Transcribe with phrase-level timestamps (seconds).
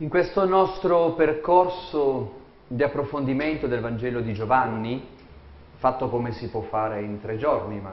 [0.00, 2.34] In questo nostro percorso
[2.68, 5.04] di approfondimento del Vangelo di Giovanni,
[5.74, 7.92] fatto come si può fare in tre giorni, ma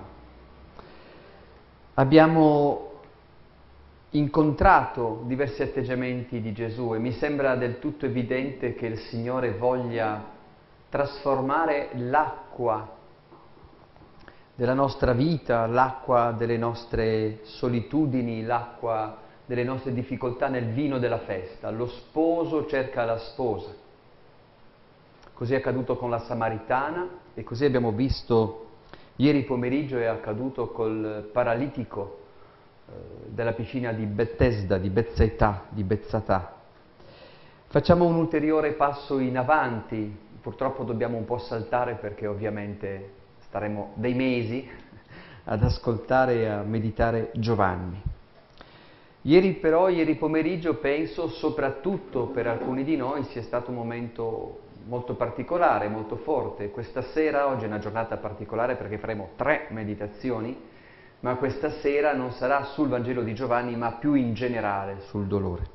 [1.96, 2.92] abbiamo
[4.12, 10.24] incontrato diversi atteggiamenti di Gesù e mi sembra del tutto evidente che il Signore voglia
[10.90, 12.88] trasformare l'acqua
[14.54, 21.70] della nostra vita, l'acqua delle nostre solitudini, l'acqua delle nostre difficoltà nel vino della festa.
[21.70, 23.74] Lo sposo cerca la sposa.
[25.34, 28.62] Così è accaduto con la Samaritana e così abbiamo visto
[29.18, 32.20] ieri pomeriggio è accaduto col paralitico
[32.88, 32.92] eh,
[33.28, 36.54] della piscina di Bethesda, di Bezzetà, di Bezzatà.
[37.68, 43.12] Facciamo un ulteriore passo in avanti, purtroppo dobbiamo un po' saltare perché ovviamente
[43.48, 44.68] staremo dei mesi
[45.44, 48.15] ad ascoltare e a meditare Giovanni.
[49.28, 55.16] Ieri però, ieri pomeriggio, penso soprattutto per alcuni di noi sia stato un momento molto
[55.16, 56.70] particolare, molto forte.
[56.70, 60.56] Questa sera, oggi è una giornata particolare perché faremo tre meditazioni,
[61.22, 65.74] ma questa sera non sarà sul Vangelo di Giovanni, ma più in generale sul dolore.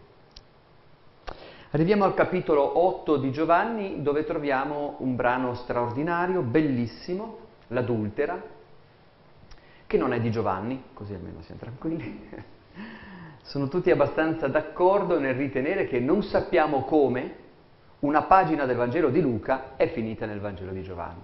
[1.73, 8.41] Arriviamo al capitolo 8 di Giovanni dove troviamo un brano straordinario, bellissimo, l'adultera,
[9.89, 12.29] che non è di Giovanni, così almeno siamo tranquilli
[13.43, 17.35] sono tutti abbastanza d'accordo nel ritenere che non sappiamo come
[18.01, 21.23] una pagina del Vangelo di Luca è finita nel Vangelo di Giovanni.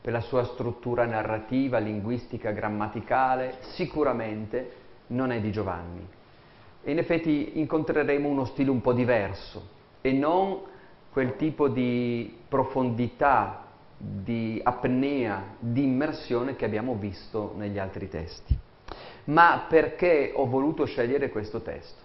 [0.00, 4.70] Per la sua struttura narrativa, linguistica, grammaticale, sicuramente
[5.08, 6.06] non è di Giovanni.
[6.82, 9.68] E in effetti incontreremo uno stile un po' diverso
[10.00, 10.60] e non
[11.10, 13.64] quel tipo di profondità,
[13.96, 18.58] di apnea, di immersione che abbiamo visto negli altri testi.
[19.24, 22.02] Ma perché ho voluto scegliere questo testo?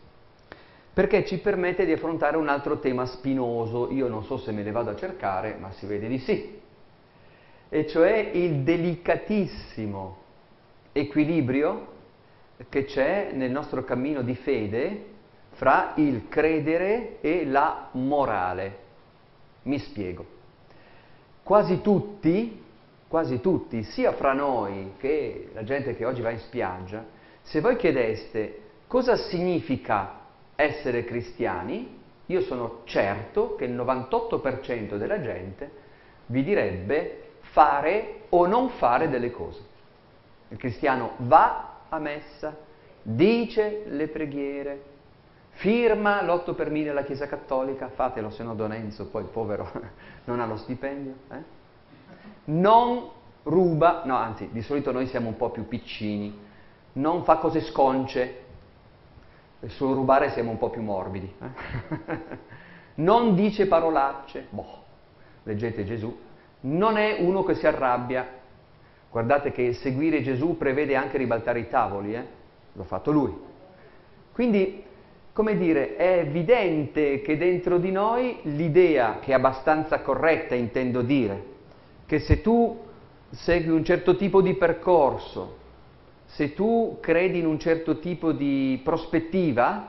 [0.94, 4.72] Perché ci permette di affrontare un altro tema spinoso, io non so se me ne
[4.72, 6.60] vado a cercare, ma si vede di sì,
[7.70, 10.18] e cioè il delicatissimo
[10.92, 11.98] equilibrio
[12.68, 15.06] che c'è nel nostro cammino di fede
[15.52, 18.88] fra il credere e la morale.
[19.64, 20.26] Mi spiego.
[21.44, 22.64] Quasi tutti
[23.10, 27.04] quasi tutti, sia fra noi che la gente che oggi va in spiaggia,
[27.42, 30.20] se voi chiedeste cosa significa
[30.56, 31.98] essere cristiani,
[32.28, 35.72] io sono certo che il 98% della gente
[36.28, 39.60] vi direbbe fare o non fare delle cose.
[40.50, 42.56] Il cristiano va a messa,
[43.02, 44.84] dice le preghiere,
[45.54, 49.68] firma l'8 per 1000 alla Chiesa Cattolica, fatelo se no Don Enzo poi povero
[50.26, 51.58] non ha lo stipendio, eh?
[52.50, 53.10] Non
[53.44, 56.38] ruba, no anzi di solito noi siamo un po' più piccini,
[56.94, 58.48] non fa cose sconce,
[59.68, 62.18] sul rubare siamo un po' più morbidi, eh?
[62.96, 64.84] non dice parolacce, boh,
[65.44, 66.18] leggete Gesù,
[66.62, 68.28] non è uno che si arrabbia,
[69.10, 72.26] guardate che seguire Gesù prevede anche ribaltare i tavoli, eh?
[72.74, 73.48] l'ha fatto lui.
[74.32, 74.84] Quindi,
[75.34, 81.49] come dire, è evidente che dentro di noi l'idea, che è abbastanza corretta intendo dire,
[82.10, 82.76] che se tu
[83.30, 85.58] segui un certo tipo di percorso,
[86.26, 89.88] se tu credi in un certo tipo di prospettiva,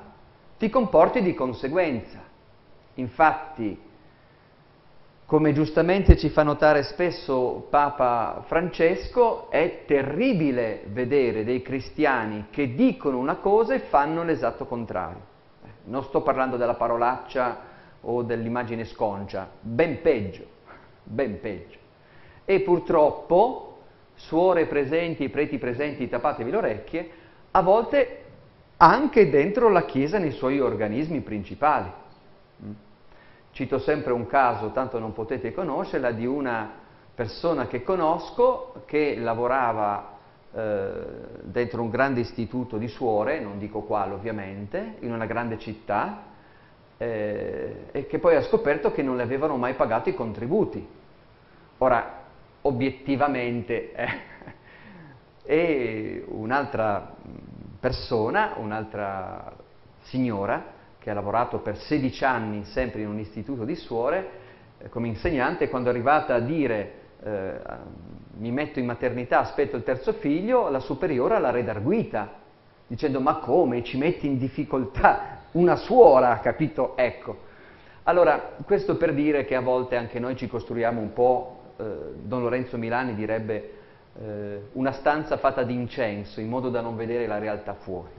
[0.58, 2.22] ti comporti di conseguenza.
[2.96, 3.74] Infatti,
[5.24, 13.16] come giustamente ci fa notare spesso Papa Francesco, è terribile vedere dei cristiani che dicono
[13.16, 15.22] una cosa e fanno l'esatto contrario.
[15.84, 17.60] Non sto parlando della parolaccia
[18.02, 20.44] o dell'immagine sconcia, ben peggio,
[21.02, 21.79] ben peggio
[22.50, 23.76] e purtroppo
[24.14, 27.10] suore presenti, preti presenti, tappatevi le orecchie,
[27.52, 28.24] a volte
[28.76, 31.88] anche dentro la Chiesa nei suoi organismi principali.
[32.64, 32.72] Mm.
[33.52, 36.72] Cito sempre un caso, tanto non potete conoscerla, di una
[37.14, 40.18] persona che conosco che lavorava
[40.52, 40.92] eh,
[41.42, 46.24] dentro un grande istituto di suore, non dico quale ovviamente, in una grande città,
[46.96, 50.98] eh, e che poi ha scoperto che non le avevano mai pagato i contributi.
[51.78, 52.19] Ora,
[52.62, 54.08] obiettivamente eh.
[55.44, 57.14] e un'altra
[57.80, 59.52] persona, un'altra
[60.02, 64.30] signora che ha lavorato per 16 anni sempre in un istituto di suore
[64.78, 66.92] eh, come insegnante, quando è arrivata a dire
[67.22, 67.60] eh,
[68.38, 72.32] mi metto in maternità, aspetto il terzo figlio, la superiore l'ha redarguita,
[72.86, 76.96] dicendo ma come ci metti in difficoltà una suora, capito?
[76.96, 77.48] Ecco.
[78.04, 81.59] Allora, questo per dire che a volte anche noi ci costruiamo un po'
[82.22, 83.72] Don Lorenzo Milani direbbe
[84.18, 88.10] eh, una stanza fatta di incenso in modo da non vedere la realtà fuori.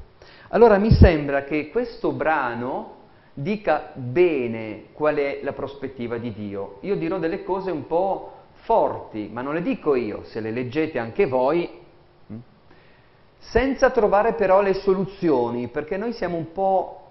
[0.50, 3.00] Allora mi sembra che questo brano
[3.34, 6.78] dica bene qual è la prospettiva di Dio.
[6.81, 11.00] Io dirò delle cose un po' forti, ma non le dico io, se le leggete
[11.00, 11.69] anche voi,
[12.28, 12.36] hm?
[13.38, 17.02] senza trovare però le soluzioni, perché noi siamo un po'...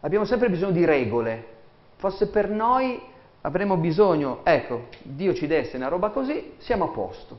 [0.00, 1.54] abbiamo sempre bisogno di regole.
[1.96, 3.00] Forse per noi
[3.46, 7.38] avremo bisogno, ecco, Dio ci desse una roba così, siamo a posto.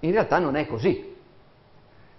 [0.00, 1.16] In realtà non è così,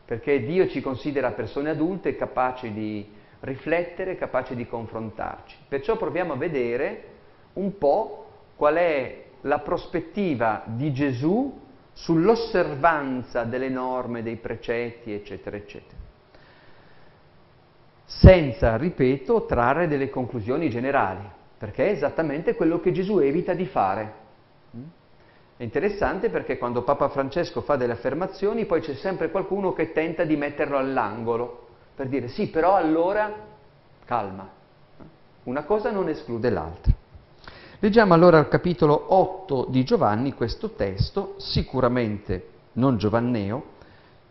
[0.04, 3.10] perché Dio ci considera persone adulte capaci di
[3.42, 5.56] riflettere, capaci di confrontarci.
[5.70, 7.04] Perciò proviamo a vedere
[7.54, 8.28] un po'
[8.58, 11.62] qual è la prospettiva di Gesù
[11.94, 15.98] sull'osservanza delle norme, dei precetti, eccetera, eccetera.
[18.04, 24.14] Senza, ripeto, trarre delle conclusioni generali, perché è esattamente quello che Gesù evita di fare.
[25.58, 30.24] È interessante perché quando Papa Francesco fa delle affermazioni poi c'è sempre qualcuno che tenta
[30.24, 33.30] di metterlo all'angolo per dire sì, però allora
[34.06, 34.50] calma.
[35.44, 36.94] Una cosa non esclude l'altra.
[37.80, 43.64] Leggiamo allora al capitolo 8 di Giovanni questo testo, sicuramente non giovanneo,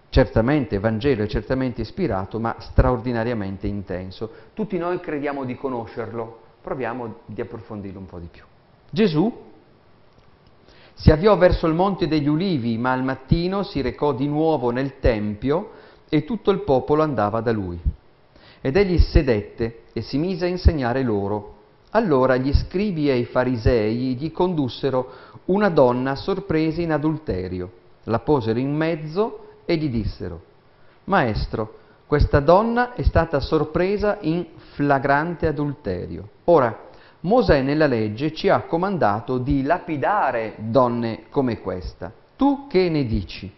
[0.08, 4.30] certamente Vangelo e certamente ispirato, ma straordinariamente intenso.
[4.54, 8.43] Tutti noi crediamo di conoscerlo, proviamo di approfondirlo un po' di più.
[8.91, 9.47] Gesù
[10.93, 14.99] si avviò verso il monte degli ulivi, ma al mattino si recò di nuovo nel
[14.99, 15.70] Tempio
[16.11, 17.81] e tutto il popolo andava da lui.
[18.61, 21.55] Ed egli sedette e si mise a insegnare loro.
[21.93, 25.11] Allora gli scribi e i farisei gli condussero
[25.47, 27.71] una donna sorpresa in adulterio,
[28.05, 30.43] la posero in mezzo e gli dissero,
[31.05, 31.76] Maestro,
[32.08, 36.31] questa donna è stata sorpresa in flagrante adulterio.
[36.44, 36.87] Ora,
[37.20, 42.10] Mosè nella legge ci ha comandato di lapidare donne come questa.
[42.34, 43.52] Tu che ne dici?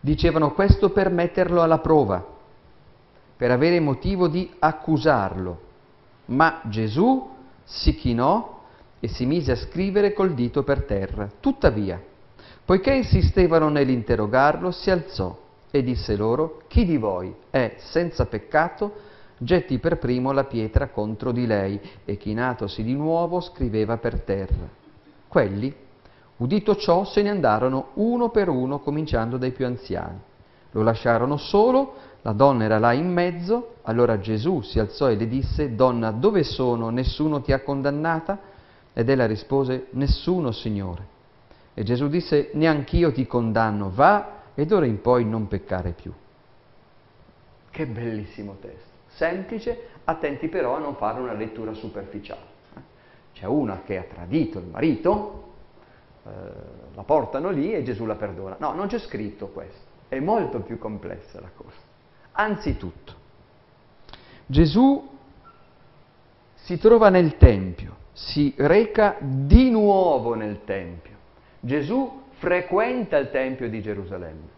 [0.00, 2.24] Dicevano questo per metterlo alla prova,
[3.36, 5.60] per avere motivo di accusarlo.
[6.26, 7.28] Ma Gesù
[7.62, 8.62] si chinò
[9.00, 11.28] e si mise a scrivere col dito per terra.
[11.40, 12.00] Tuttavia,
[12.64, 15.44] poiché insistevano nell'interrogarlo, si alzò
[15.78, 18.92] e disse loro, chi di voi è senza peccato,
[19.38, 24.68] getti per primo la pietra contro di lei, e chinatosi di nuovo scriveva per terra.
[25.28, 25.84] Quelli
[26.38, 30.18] Udito ciò, se ne andarono uno per uno, cominciando dai più anziani.
[30.72, 35.28] Lo lasciarono solo, la donna era là in mezzo, allora Gesù si alzò e le
[35.28, 36.90] disse, Donna, dove sono?
[36.90, 38.38] Nessuno ti ha condannata?
[38.92, 41.14] Ed ella rispose, Nessuno, Signore.
[41.72, 46.12] E Gesù disse, Neanch'io ti condanno, va e d'ora in poi non peccare più.
[47.70, 52.54] Che bellissimo testo, semplice, attenti però a non fare una lettura superficiale.
[53.34, 55.52] C'è una che ha tradito il marito,
[56.24, 56.30] eh,
[56.94, 58.56] la portano lì e Gesù la perdona.
[58.58, 61.76] No, non c'è scritto questo, è molto più complessa la cosa.
[62.32, 63.14] Anzitutto,
[64.46, 65.06] Gesù
[66.54, 71.14] si trova nel Tempio, si reca di nuovo nel Tempio.
[71.60, 74.48] Gesù frequenta il Tempio di Gerusalemme.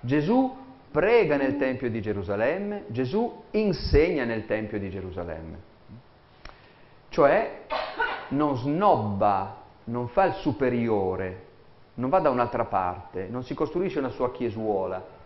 [0.00, 0.56] Gesù
[0.90, 5.70] prega nel Tempio di Gerusalemme, Gesù insegna nel Tempio di Gerusalemme.
[7.08, 7.60] Cioè
[8.28, 11.46] non snobba non fa il superiore,
[11.94, 15.20] non va da un'altra parte, non si costruisce una sua chiesuola.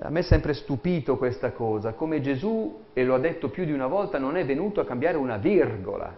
[0.00, 3.72] A me è sempre stupito questa cosa, come Gesù, e lo ha detto più di
[3.72, 6.12] una volta, non è venuto a cambiare una virgola,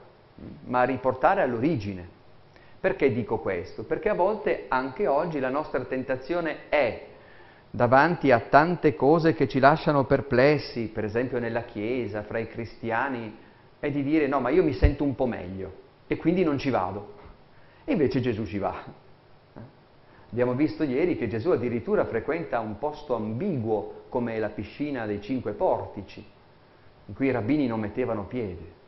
[0.64, 2.13] ma a riportare all'origine.
[2.84, 3.84] Perché dico questo?
[3.84, 7.06] Perché a volte anche oggi la nostra tentazione è,
[7.70, 13.38] davanti a tante cose che ci lasciano perplessi, per esempio nella Chiesa, fra i cristiani,
[13.80, 15.72] è di dire no, ma io mi sento un po' meglio
[16.06, 17.14] e quindi non ci vado.
[17.86, 18.84] E invece Gesù ci va.
[20.30, 25.52] Abbiamo visto ieri che Gesù addirittura frequenta un posto ambiguo come la piscina dei cinque
[25.52, 26.22] portici,
[27.06, 28.82] in cui i rabbini non mettevano piede.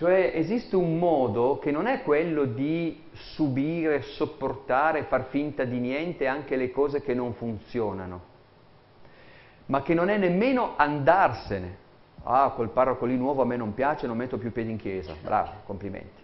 [0.00, 6.26] Cioè esiste un modo che non è quello di subire, sopportare, far finta di niente
[6.26, 8.20] anche le cose che non funzionano,
[9.66, 11.76] ma che non è nemmeno andarsene,
[12.22, 15.14] ah, quel parroco lì nuovo a me non piace, non metto più piedi in chiesa,
[15.20, 16.22] bravo, complimenti.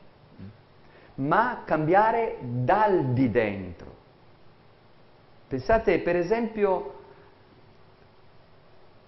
[1.16, 3.94] Ma cambiare dal di dentro.
[5.48, 6.94] Pensate per esempio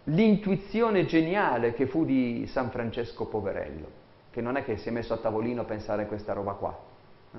[0.04, 3.97] l'intuizione geniale che fu di San Francesco Poverello,
[4.30, 6.78] che non è che si è messo a tavolino a pensare a questa roba qua,
[7.32, 7.38] eh?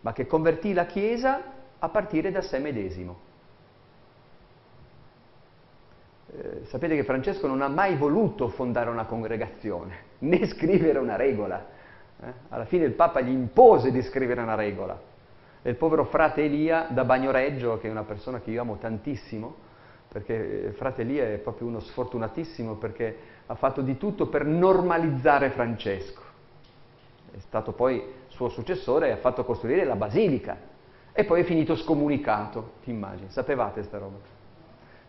[0.00, 1.42] ma che convertì la Chiesa
[1.78, 3.32] a partire da sé medesimo.
[6.36, 11.64] Eh, sapete che Francesco non ha mai voluto fondare una congregazione, né scrivere una regola.
[12.20, 12.32] Eh?
[12.48, 15.12] Alla fine il Papa gli impose di scrivere una regola.
[15.62, 19.63] E il povero frate Elia da Bagnoreggio, che è una persona che io amo tantissimo,
[20.08, 25.50] perché eh, frate Elia è proprio uno sfortunatissimo perché ha fatto di tutto per normalizzare
[25.50, 26.22] Francesco.
[27.30, 30.56] È stato poi suo successore e ha fatto costruire la basilica
[31.12, 34.18] e poi è finito scomunicato, ti immagini, sapevate sta roba?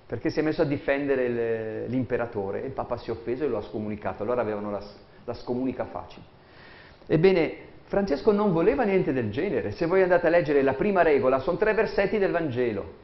[0.07, 3.57] Perché si è messo a difendere l'imperatore e il Papa si è offeso e lo
[3.57, 4.81] ha scomunicato, allora avevano la,
[5.23, 6.25] la scomunica facile.
[7.07, 11.39] Ebbene, Francesco non voleva niente del genere, se voi andate a leggere la prima regola,
[11.39, 13.03] sono tre versetti del Vangelo,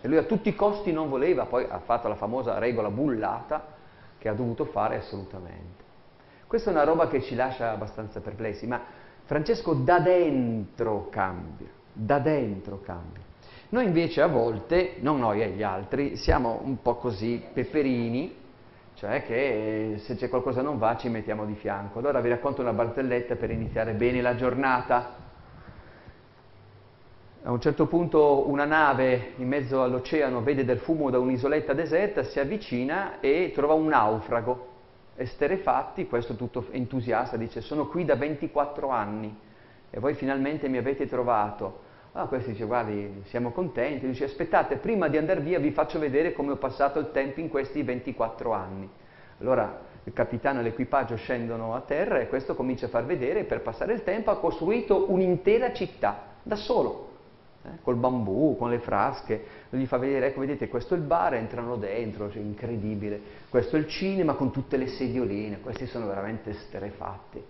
[0.00, 3.76] e lui a tutti i costi non voleva, poi ha fatto la famosa regola bullata
[4.18, 5.84] che ha dovuto fare assolutamente.
[6.46, 8.80] Questa è una roba che ci lascia abbastanza perplessi, ma
[9.24, 13.22] Francesco da dentro cambia, da dentro cambia.
[13.70, 18.34] Noi invece a volte, non noi e gli altri, siamo un po' così peperini,
[18.94, 21.98] cioè che se c'è qualcosa non va ci mettiamo di fianco.
[21.98, 25.26] Allora vi racconto una barzelletta per iniziare bene la giornata.
[27.48, 32.22] A un certo punto una nave in mezzo all'oceano vede del fumo da un'isoletta deserta,
[32.22, 34.66] si avvicina e trova un naufrago.
[35.16, 39.34] Esterefatti, questo tutto entusiasta, dice sono qui da 24 anni
[39.88, 41.80] e voi finalmente mi avete trovato.
[42.12, 46.34] Ah, questo dice guardi siamo contenti, dice aspettate prima di andare via vi faccio vedere
[46.34, 48.86] come ho passato il tempo in questi 24 anni.
[49.40, 53.62] Allora il capitano e l'equipaggio scendono a terra e questo comincia a far vedere per
[53.62, 57.07] passare il tempo ha costruito un'intera città da solo
[57.74, 61.34] eh, col bambù, con le frasche, gli fa vedere, ecco vedete questo è il bar,
[61.34, 66.52] entrano dentro, cioè, incredibile, questo è il cinema con tutte le sedioline, questi sono veramente
[66.54, 67.42] sterefatti.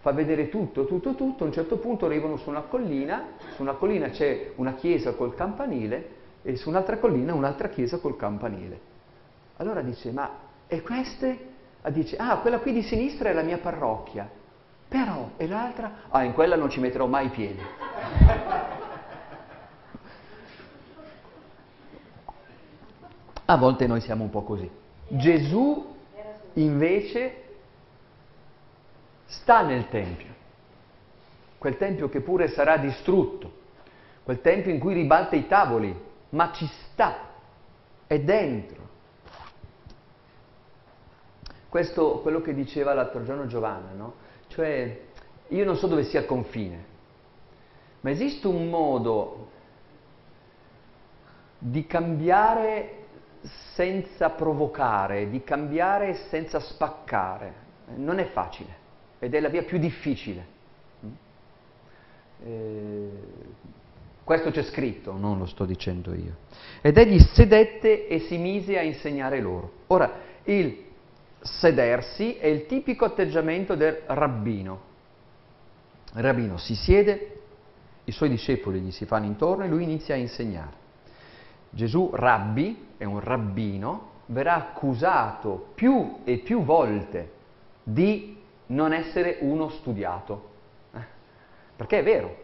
[0.00, 3.72] Fa vedere tutto, tutto, tutto, a un certo punto arrivano su una collina, su una
[3.72, 6.08] collina c'è una chiesa col campanile
[6.42, 8.78] e su un'altra collina un'altra chiesa col campanile.
[9.56, 10.30] Allora dice, ma
[10.66, 11.52] e queste?
[11.82, 14.28] Ah, dice, ah, quella qui di sinistra è la mia parrocchia,
[14.88, 15.92] però, e l'altra?
[16.08, 17.60] Ah, in quella non ci metterò mai i piedi.
[23.54, 24.68] A volte noi siamo un po' così.
[25.06, 25.94] Gesù
[26.54, 27.42] invece
[29.26, 30.34] sta nel Tempio,
[31.58, 33.52] quel Tempio che pure sarà distrutto,
[34.24, 35.96] quel Tempio in cui ribalta i tavoli,
[36.30, 37.28] ma ci sta,
[38.08, 38.88] è dentro.
[41.68, 44.14] Questo quello che diceva l'altro giorno Giovanna, no?
[44.48, 45.00] Cioè,
[45.46, 46.84] io non so dove sia il confine,
[48.00, 49.50] ma esiste un modo
[51.58, 53.02] di cambiare
[53.74, 57.62] senza provocare, di cambiare senza spaccare.
[57.96, 58.82] Non è facile
[59.18, 60.46] ed è la via più difficile.
[61.04, 61.12] Mm?
[62.44, 63.10] Eh,
[64.24, 66.36] questo c'è scritto, non lo sto dicendo io.
[66.80, 69.72] Ed egli sedette e si mise a insegnare loro.
[69.88, 70.12] Ora,
[70.44, 70.82] il
[71.40, 74.92] sedersi è il tipico atteggiamento del rabbino.
[76.14, 77.40] Il rabbino si siede,
[78.04, 80.82] i suoi discepoli gli si fanno intorno e lui inizia a insegnare.
[81.74, 87.32] Gesù, rabbi, è un rabbino, verrà accusato più e più volte
[87.82, 90.50] di non essere uno studiato.
[90.94, 91.00] Eh?
[91.76, 92.42] Perché è vero,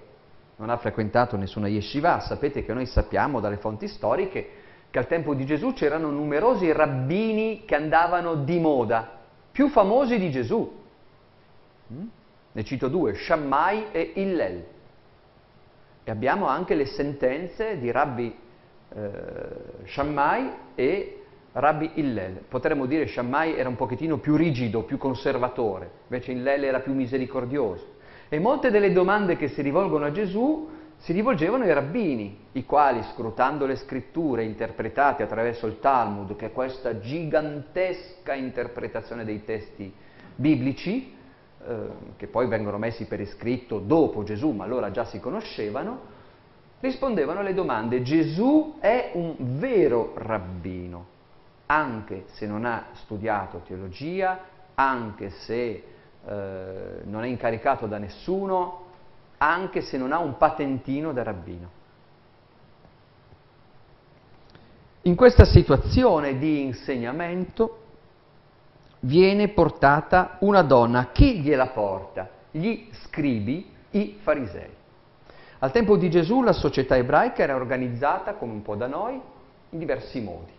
[0.56, 4.58] non ha frequentato nessuna yeshiva, sapete che noi sappiamo dalle fonti storiche
[4.90, 9.18] che al tempo di Gesù c'erano numerosi rabbini che andavano di moda,
[9.52, 10.78] più famosi di Gesù.
[11.92, 12.06] Mm?
[12.52, 14.64] Ne cito due, Shammai e Hillel.
[16.02, 18.36] E abbiamo anche le sentenze di rabbi
[18.94, 22.42] eh, Shammai e Rabbi Hillel.
[22.48, 26.94] Potremmo dire che Shammai era un pochettino più rigido, più conservatore, invece Hillel era più
[26.94, 27.98] misericordioso.
[28.28, 33.02] E molte delle domande che si rivolgono a Gesù si rivolgevano ai rabbini, i quali,
[33.14, 39.90] scrutando le scritture interpretate attraverso il Talmud, che è questa gigantesca interpretazione dei testi
[40.36, 41.16] biblici,
[41.66, 41.76] eh,
[42.16, 46.18] che poi vengono messi per iscritto dopo Gesù, ma allora già si conoscevano,
[46.80, 48.02] rispondevano alle domande.
[48.02, 51.06] Gesù è un vero rabbino,
[51.66, 54.40] anche se non ha studiato teologia,
[54.74, 55.84] anche se
[56.26, 58.86] eh, non è incaricato da nessuno,
[59.38, 61.78] anche se non ha un patentino da rabbino.
[65.02, 67.78] In questa situazione di insegnamento
[69.00, 71.08] viene portata una donna.
[71.10, 72.28] Chi gliela porta?
[72.50, 74.78] Gli scribi, i farisei.
[75.62, 79.20] Al tempo di Gesù la società ebraica era organizzata, come un po' da noi,
[79.70, 80.52] in diversi modi.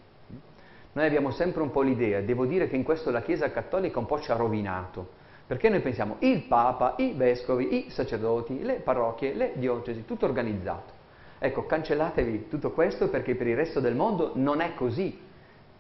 [0.94, 4.06] Noi abbiamo sempre un po' l'idea, devo dire che in questo la Chiesa Cattolica un
[4.06, 5.10] po' ci ha rovinato,
[5.48, 10.94] perché noi pensiamo il Papa, i vescovi, i sacerdoti, le parrocchie, le diocesi, tutto organizzato.
[11.40, 15.20] Ecco, cancellatevi tutto questo perché per il resto del mondo non è così.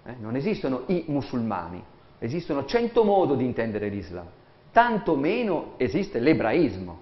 [0.03, 0.15] Eh?
[0.19, 1.83] Non esistono i musulmani,
[2.17, 4.25] esistono cento modi di intendere l'Islam,
[4.71, 6.99] tanto meno esiste l'ebraismo.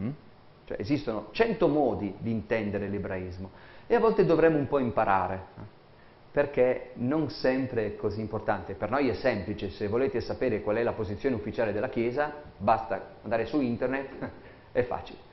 [0.00, 0.10] Mm?
[0.64, 3.50] Cioè esistono cento modi di intendere l'ebraismo.
[3.86, 5.40] E a volte dovremmo un po' imparare,
[6.30, 8.74] perché non sempre è così importante.
[8.74, 13.16] Per noi è semplice, se volete sapere qual è la posizione ufficiale della Chiesa, basta
[13.22, 14.08] andare su internet,
[14.72, 15.30] è facile.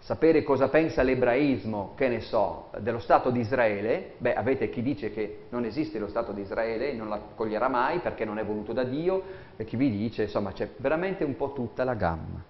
[0.00, 5.12] Sapere cosa pensa l'ebraismo, che ne so, dello Stato di Israele, beh, avete chi dice
[5.12, 8.82] che non esiste lo Stato di Israele, non l'accoglierà mai perché non è voluto da
[8.82, 9.22] Dio,
[9.56, 12.42] e chi vi dice, insomma, c'è veramente un po' tutta la gamma.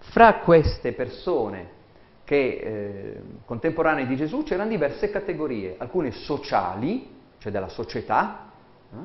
[0.00, 1.78] Fra queste persone
[2.24, 8.50] che eh, contemporanee di Gesù c'erano diverse categorie, alcune sociali, cioè della società,
[8.92, 8.96] eh?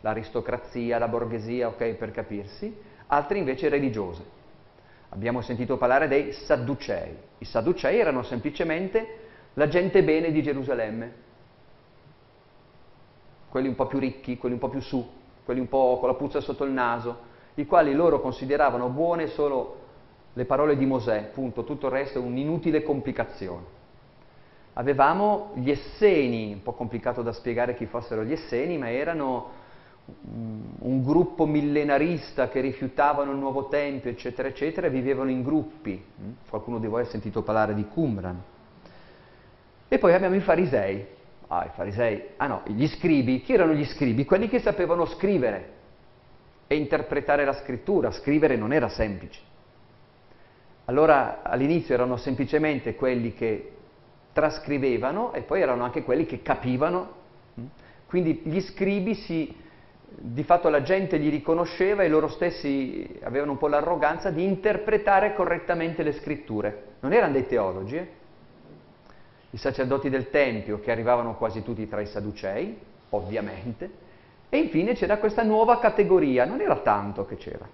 [0.00, 4.22] l'aristocrazia, la borghesia, ok, per capirsi, altre invece religiose.
[5.10, 7.16] Abbiamo sentito parlare dei Sadducei.
[7.38, 9.18] I Sadducei erano semplicemente
[9.54, 11.12] la gente bene di Gerusalemme,
[13.48, 15.08] quelli un po' più ricchi, quelli un po' più su,
[15.44, 19.82] quelli un po' con la puzza sotto il naso, i quali loro consideravano buone solo
[20.34, 23.82] le parole di Mosè, punto, tutto il resto è un'inutile complicazione.
[24.74, 29.62] Avevamo gli Esseni, un po' complicato da spiegare chi fossero gli Esseni, ma erano
[30.80, 36.04] un gruppo millenarista che rifiutavano il nuovo tempio, eccetera, eccetera, vivevano in gruppi.
[36.20, 36.30] Mm?
[36.48, 38.42] Qualcuno di voi ha sentito parlare di Qumran.
[39.88, 41.06] E poi abbiamo i farisei.
[41.46, 42.22] Ah, i farisei.
[42.36, 43.40] Ah no, gli scribi.
[43.42, 44.24] Chi erano gli scribi?
[44.24, 45.72] Quelli che sapevano scrivere
[46.66, 48.10] e interpretare la scrittura.
[48.10, 49.40] Scrivere non era semplice.
[50.86, 53.72] Allora all'inizio erano semplicemente quelli che
[54.32, 57.22] trascrivevano e poi erano anche quelli che capivano.
[58.06, 59.62] Quindi gli scribi si
[60.16, 65.34] di fatto la gente li riconosceva e loro stessi avevano un po' l'arroganza di interpretare
[65.34, 66.92] correttamente le scritture.
[67.00, 68.08] Non erano dei teologi, eh?
[69.50, 72.78] i sacerdoti del Tempio che arrivavano quasi tutti tra i Sadducei,
[73.10, 74.02] ovviamente,
[74.48, 77.68] e infine c'era questa nuova categoria, non era tanto che c'era,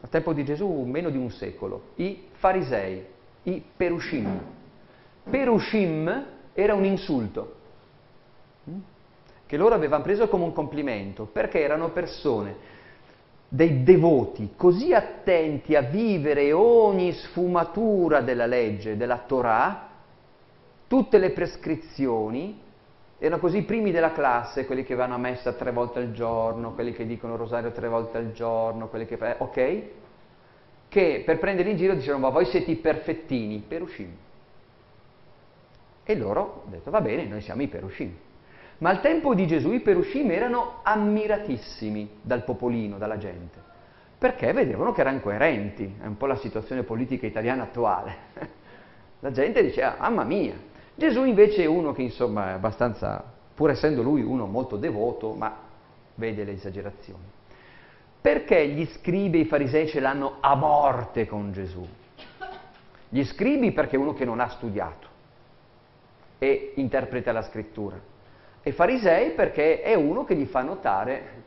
[0.00, 3.04] al tempo di Gesù meno di un secolo, i farisei,
[3.44, 4.40] i perushim.
[5.28, 7.58] Perushim era un insulto
[9.46, 12.78] che loro avevano preso come un complimento, perché erano persone,
[13.48, 19.88] dei devoti, così attenti a vivere ogni sfumatura della legge, della Torah,
[20.86, 22.60] tutte le prescrizioni,
[23.20, 26.92] erano così primi della classe, quelli che vanno a messa tre volte al giorno, quelli
[26.92, 29.18] che dicono rosario tre volte al giorno, quelli che...
[29.20, 29.82] Eh, ok?
[30.88, 34.16] Che per prenderli in giro dicevano, ma voi siete i perfettini, perushim.
[36.02, 38.16] E loro hanno detto, va bene, noi siamo i perushim.
[38.78, 43.58] Ma al tempo di Gesù i Perushim erano ammiratissimi dal popolino, dalla gente,
[44.16, 48.16] perché vedevano che erano coerenti, è un po' la situazione politica italiana attuale.
[49.20, 50.54] La gente diceva, mamma mia.
[51.00, 55.56] Gesù invece è uno che insomma è abbastanza, pur essendo lui uno molto devoto, ma
[56.16, 57.24] vede le esagerazioni.
[58.20, 61.88] Perché gli scribi e i farisei ce l'hanno a morte con Gesù?
[63.08, 65.06] Gli scribi perché è uno che non ha studiato
[66.38, 67.98] e interpreta la scrittura
[68.60, 71.44] e farisei perché è uno che gli fa notare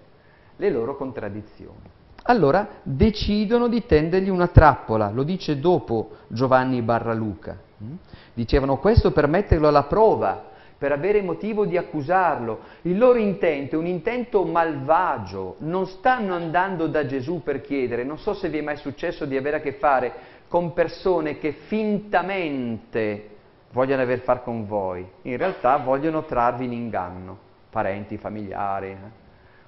[0.55, 1.91] le loro contraddizioni.
[2.23, 7.71] Allora decidono di tendergli una trappola, lo dice dopo Giovanni barra Luca.
[7.83, 7.93] Mm?
[8.33, 12.59] Dicevano questo per metterlo alla prova, per avere motivo di accusarlo.
[12.83, 18.03] Il loro intento è un intento malvagio, non stanno andando da Gesù per chiedere.
[18.03, 20.13] Non so se vi è mai successo di avere a che fare
[20.47, 23.31] con persone che fintamente
[23.73, 27.37] vogliono aver far con voi, in realtà vogliono trarvi in inganno,
[27.69, 29.21] parenti, familiari, eh?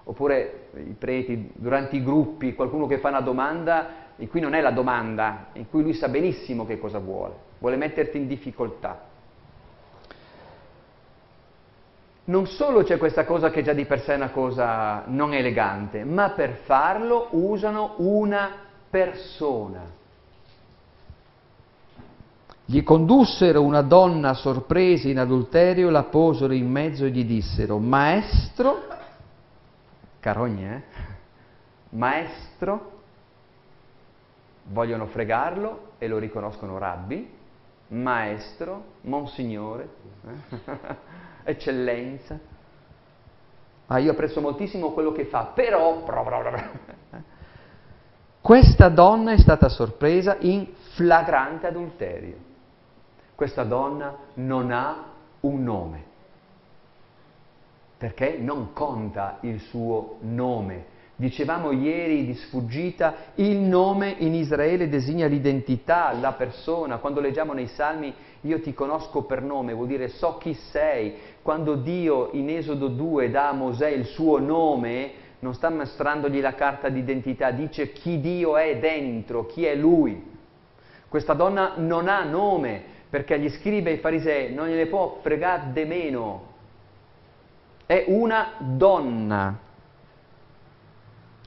[0.04, 4.62] oppure i preti durante i gruppi, qualcuno che fa una domanda in cui non è
[4.62, 9.14] la domanda, in cui lui sa benissimo che cosa vuole, vuole metterti in difficoltà.
[12.28, 16.04] Non solo c'è questa cosa che già di per sé è una cosa non elegante,
[16.04, 18.50] ma per farlo usano una
[18.90, 20.04] persona.
[22.68, 28.88] Gli condussero una donna sorpresa in adulterio, la posero in mezzo e gli dissero, maestro,
[30.20, 31.04] carogne, eh?
[31.90, 32.92] maestro,
[34.64, 37.35] vogliono fregarlo e lo riconoscono rabbi,
[37.90, 39.90] maestro, monsignore,
[40.28, 40.96] eh?
[41.52, 42.40] eccellenza.
[43.88, 46.04] Ah, io apprezzo moltissimo quello che fa, però...
[48.42, 52.54] Questa donna è stata sorpresa in flagrante adulterio
[53.36, 55.04] questa donna non ha
[55.42, 56.04] un nome,
[57.98, 60.94] perché non conta il suo nome.
[61.18, 66.98] Dicevamo ieri di sfuggita, il nome in Israele designa l'identità, la persona.
[66.98, 71.14] Quando leggiamo nei salmi io ti conosco per nome, vuol dire so chi sei.
[71.42, 76.54] Quando Dio in Esodo 2 dà a Mosè il suo nome, non sta mostrandogli la
[76.54, 80.22] carta d'identità, dice chi Dio è dentro, chi è lui.
[81.08, 85.72] Questa donna non ha nome, perché agli scribi e ai farisei non gliene può fregare
[85.72, 86.54] de meno.
[87.86, 89.60] È una donna,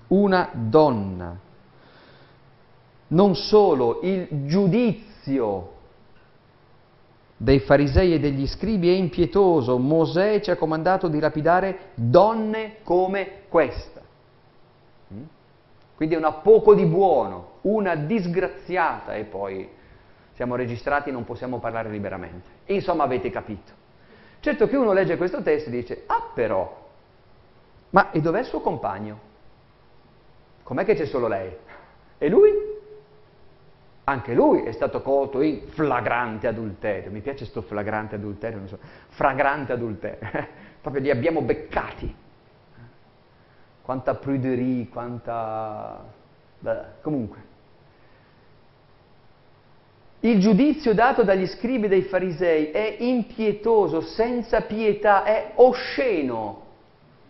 [0.08, 1.38] una donna.
[3.08, 5.76] Non solo il giudizio
[7.36, 9.78] dei farisei e degli scribi è impietoso.
[9.78, 14.00] Mosè ci ha comandato di lapidare donne come questa.
[15.14, 15.22] Mm?
[15.94, 19.68] Quindi è una poco di buono, una disgraziata e poi
[20.34, 22.48] siamo registrati e non possiamo parlare liberamente.
[22.66, 23.72] Insomma avete capito.
[24.40, 26.86] Certo che uno legge questo testo e dice, ah però,
[27.90, 29.27] ma e dov'è il suo compagno?
[30.68, 31.50] Com'è che c'è solo lei?
[32.18, 32.52] E lui?
[34.04, 37.10] Anche lui è stato colto in flagrante adulterio.
[37.10, 38.78] Mi piace questo flagrante adulterio, non so,
[39.08, 40.18] fragrante adulterio.
[40.82, 42.14] Proprio li abbiamo beccati.
[43.80, 46.04] Quanta pruderie, quanta...
[46.58, 47.38] Beh, comunque.
[50.20, 56.66] Il giudizio dato dagli scribi e dai farisei è impietoso, senza pietà, è osceno.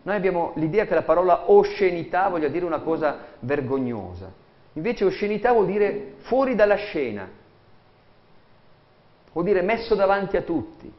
[0.03, 4.33] Noi abbiamo l'idea che la parola oscenità voglia dire una cosa vergognosa.
[4.75, 7.29] Invece oscenità vuol dire fuori dalla scena,
[9.33, 10.93] vuol dire messo davanti a tutti.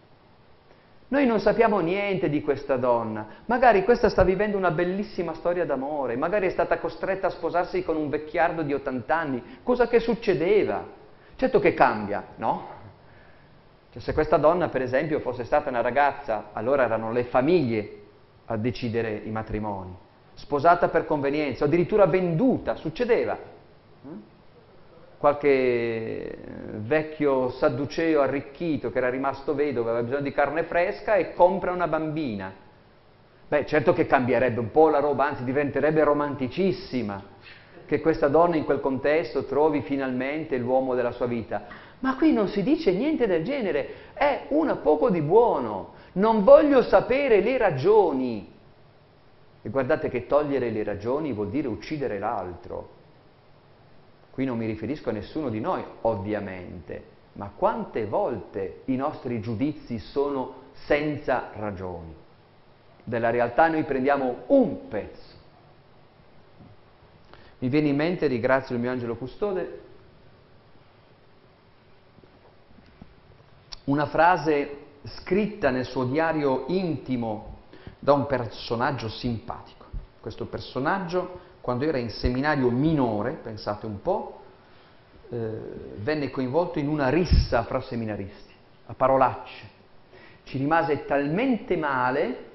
[1.12, 6.16] Noi non sappiamo niente di questa donna, magari questa sta vivendo una bellissima storia d'amore,
[6.16, 10.86] magari è stata costretta a sposarsi con un vecchiardo di 80 anni, cosa che succedeva.
[11.36, 12.68] Certo che cambia, no?
[13.92, 17.99] Cioè, se questa donna, per esempio, fosse stata una ragazza, allora erano le famiglie
[18.52, 19.96] a decidere i matrimoni,
[20.34, 23.38] sposata per convenienza, addirittura venduta, succedeva.
[25.18, 26.38] Qualche eh,
[26.78, 31.88] vecchio sadduceo arricchito che era rimasto vedovo, aveva bisogno di carne fresca e compra una
[31.88, 32.52] bambina.
[33.48, 37.22] Beh, certo che cambierebbe un po' la roba, anzi diventerebbe romanticissima
[37.86, 41.66] che questa donna in quel contesto trovi finalmente l'uomo della sua vita.
[42.00, 46.82] Ma qui non si dice niente del genere, è una poco di buono, non voglio
[46.84, 48.52] sapere le ragioni.
[49.62, 52.98] E guardate che togliere le ragioni vuol dire uccidere l'altro.
[54.32, 60.00] Qui non mi riferisco a nessuno di noi, ovviamente, ma quante volte i nostri giudizi
[60.00, 62.16] sono senza ragioni.
[63.04, 65.38] Della realtà noi prendiamo un pezzo
[67.60, 69.82] mi viene in mente, ringrazio il mio angelo custode,
[73.86, 77.58] una frase scritta nel suo diario intimo
[78.00, 79.86] da un personaggio simpatico.
[80.20, 84.42] Questo personaggio, quando era in seminario minore, pensate un po',
[85.30, 85.38] eh,
[85.98, 88.54] venne coinvolto in una rissa fra seminaristi,
[88.88, 89.78] a parolacce.
[90.44, 92.46] Ci rimase talmente male,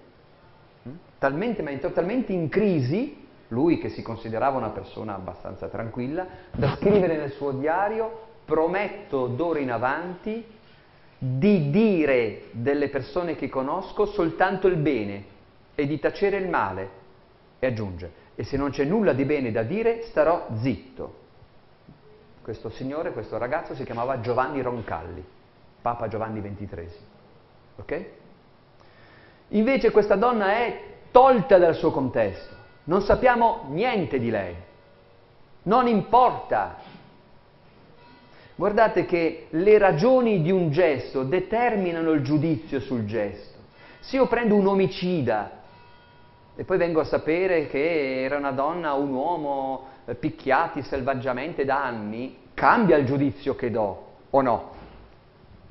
[0.83, 7.17] hm, talmente, talmente in crisi, lui che si considerava una persona abbastanza tranquilla, da scrivere
[7.17, 10.45] nel suo diario, prometto d'ora in avanti
[11.39, 15.25] di dire delle persone che conosco soltanto il bene
[15.75, 17.03] e di tacere il male.
[17.59, 21.23] E aggiunge, e se non c'è nulla di bene da dire, starò zitto.
[22.43, 25.25] Questo signore, questo ragazzo si chiamava Giovanni Roncalli,
[25.81, 26.89] Papa Giovanni XXIII.
[27.77, 28.05] Ok?
[29.49, 34.55] Invece questa donna è tolta dal suo contesto non sappiamo niente di lei.
[35.63, 36.77] Non importa.
[38.57, 43.59] Guardate che le ragioni di un gesto determinano il giudizio sul gesto.
[43.99, 45.63] Se io prendo un omicida
[46.55, 51.65] e poi vengo a sapere che era una donna o un uomo eh, picchiati selvaggiamente
[51.65, 54.71] da anni, cambia il giudizio che do, o no?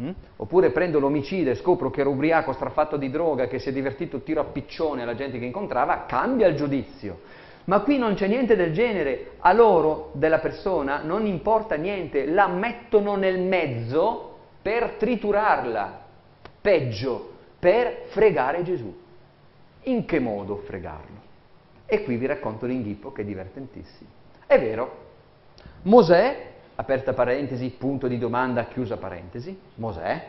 [0.02, 0.10] Mm?
[0.38, 4.24] Oppure prendo l'omicida e scopro che era ubriaco, strafatto di droga, che si è divertito
[4.24, 7.20] tiro a piccione alla gente che incontrava, cambia il giudizio.
[7.66, 12.48] Ma qui non c'è niente del genere, a loro della persona non importa niente, la
[12.48, 16.02] mettono nel mezzo per triturarla,
[16.60, 19.02] peggio, per fregare Gesù.
[19.84, 21.22] In che modo fregarlo?
[21.86, 24.10] E qui vi racconto l'inghippo che è divertentissimo.
[24.46, 25.02] È vero,
[25.84, 30.26] Mosè aperta parentesi, punto di domanda, chiusa parentesi, Mosè.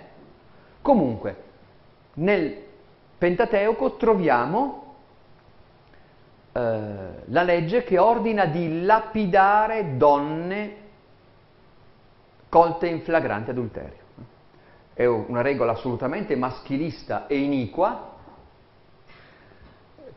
[0.83, 1.37] Comunque,
[2.15, 2.57] nel
[3.17, 4.84] Pentateuco troviamo
[6.55, 10.77] la legge che ordina di lapidare donne
[12.49, 14.03] colte in flagrante adulterio.
[14.95, 18.13] È una regola assolutamente maschilista e iniqua,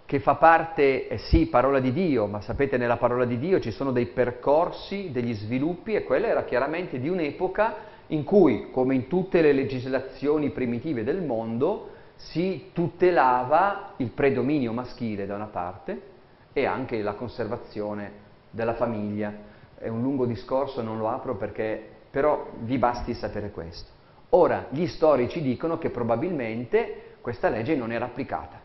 [0.05, 3.71] che fa parte, eh sì, parola di Dio, ma sapete nella parola di Dio ci
[3.71, 7.75] sono dei percorsi, degli sviluppi e quella era chiaramente di un'epoca
[8.07, 15.25] in cui, come in tutte le legislazioni primitive del mondo, si tutelava il predominio maschile
[15.25, 16.15] da una parte
[16.57, 18.11] e anche la conservazione
[18.49, 19.31] della famiglia.
[19.77, 23.91] È un lungo discorso, non lo apro perché però vi basti sapere questo.
[24.29, 28.59] Ora, gli storici dicono che probabilmente questa legge non era applicata.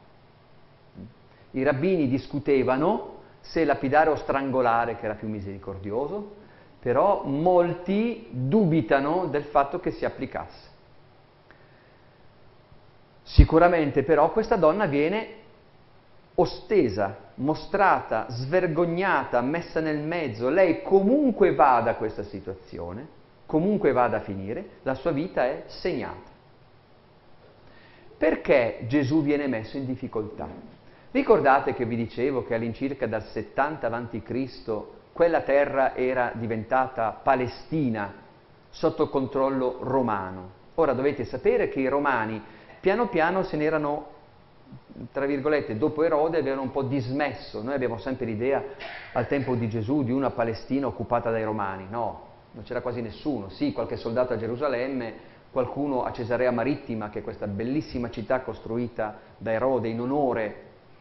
[1.50, 6.37] I rabbini discutevano se lapidare o strangolare che era più misericordioso,
[6.81, 10.70] però molti dubitano del fatto che si applicasse.
[13.22, 15.40] Sicuramente però questa donna viene
[16.35, 23.07] ostesa, mostrata, svergognata, messa nel mezzo, lei comunque va da questa situazione,
[23.47, 26.31] comunque vada a finire, la sua vita è segnata.
[28.16, 30.49] Perché Gesù viene messo in difficoltà?
[31.11, 34.83] Ricordate che vi dicevo che all'incirca dal 70 a.C.
[35.12, 38.14] quella terra era diventata Palestina
[38.71, 40.61] sotto controllo romano.
[40.77, 42.42] Ora dovete sapere che i romani
[42.81, 44.07] piano piano se ne erano,
[45.11, 47.63] tra virgolette, dopo Erode avevano un po' dismesso.
[47.63, 48.63] Noi abbiamo sempre l'idea
[49.13, 51.87] al tempo di Gesù di una Palestina occupata dai romani.
[51.89, 53.49] No, non c'era quasi nessuno.
[53.49, 59.19] Sì, qualche soldato a Gerusalemme, qualcuno a Cesarea Marittima, che è questa bellissima città costruita
[59.39, 60.57] da Erode in onore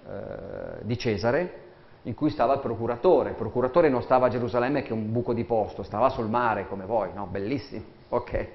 [0.06, 1.60] eh, di Cesare,
[2.04, 3.30] in cui stava il procuratore.
[3.32, 6.68] Il procuratore non stava a Gerusalemme che è un buco di posto, stava sul mare
[6.68, 7.28] come voi, no?
[7.28, 8.48] Bellissimo, ok.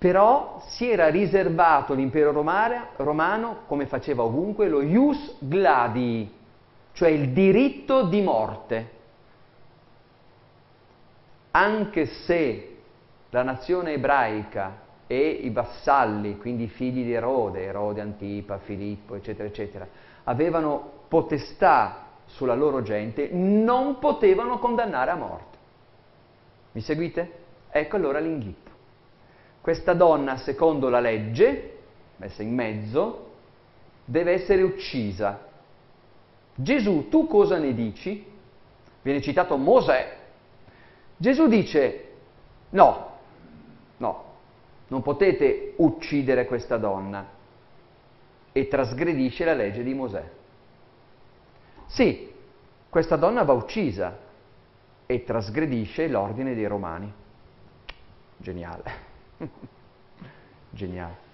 [0.00, 6.32] Però si era riservato l'impero romano, come faceva ovunque, lo ius gladi,
[6.92, 8.98] cioè il diritto di morte
[11.50, 12.76] anche se
[13.28, 19.48] la nazione ebraica e i vassalli, quindi i figli di Erode, Erode, Antipa, Filippo, eccetera,
[19.48, 19.86] eccetera,
[20.24, 25.58] avevano potestà sulla loro gente, non potevano condannare a morte.
[26.72, 27.32] Mi seguite?
[27.70, 28.69] Ecco allora l'inghippo.
[29.60, 31.78] Questa donna, secondo la legge,
[32.16, 33.28] messa in mezzo,
[34.04, 35.48] deve essere uccisa.
[36.54, 38.24] Gesù, tu cosa ne dici?
[39.02, 40.18] Viene citato Mosè,
[41.20, 42.08] Gesù dice
[42.70, 43.10] no,
[43.98, 44.24] no,
[44.88, 47.28] non potete uccidere questa donna
[48.52, 50.30] e trasgredisce la legge di Mosè.
[51.88, 52.32] Sì,
[52.88, 54.16] questa donna va uccisa
[55.04, 57.12] e trasgredisce l'ordine dei Romani.
[58.38, 58.92] Geniale,
[60.70, 61.28] geniale.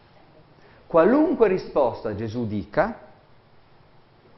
[0.86, 3.00] Qualunque risposta Gesù dica,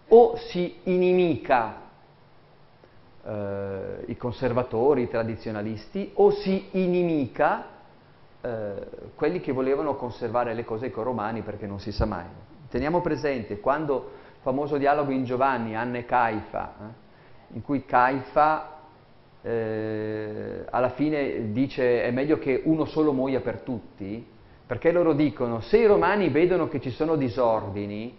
[0.08, 1.74] o si inimica
[3.22, 7.66] eh, i conservatori, i tradizionalisti, o si inimica
[8.40, 12.24] eh, quelli che volevano conservare le cose con i romani perché non si sa mai.
[12.70, 18.77] Teniamo presente quando il famoso dialogo in Giovanni, Anne e Caifa, eh, in cui Caifa
[19.48, 24.26] eh, alla fine dice è meglio che uno solo muoia per tutti,
[24.66, 28.14] perché loro dicono se i romani vedono che ci sono disordini,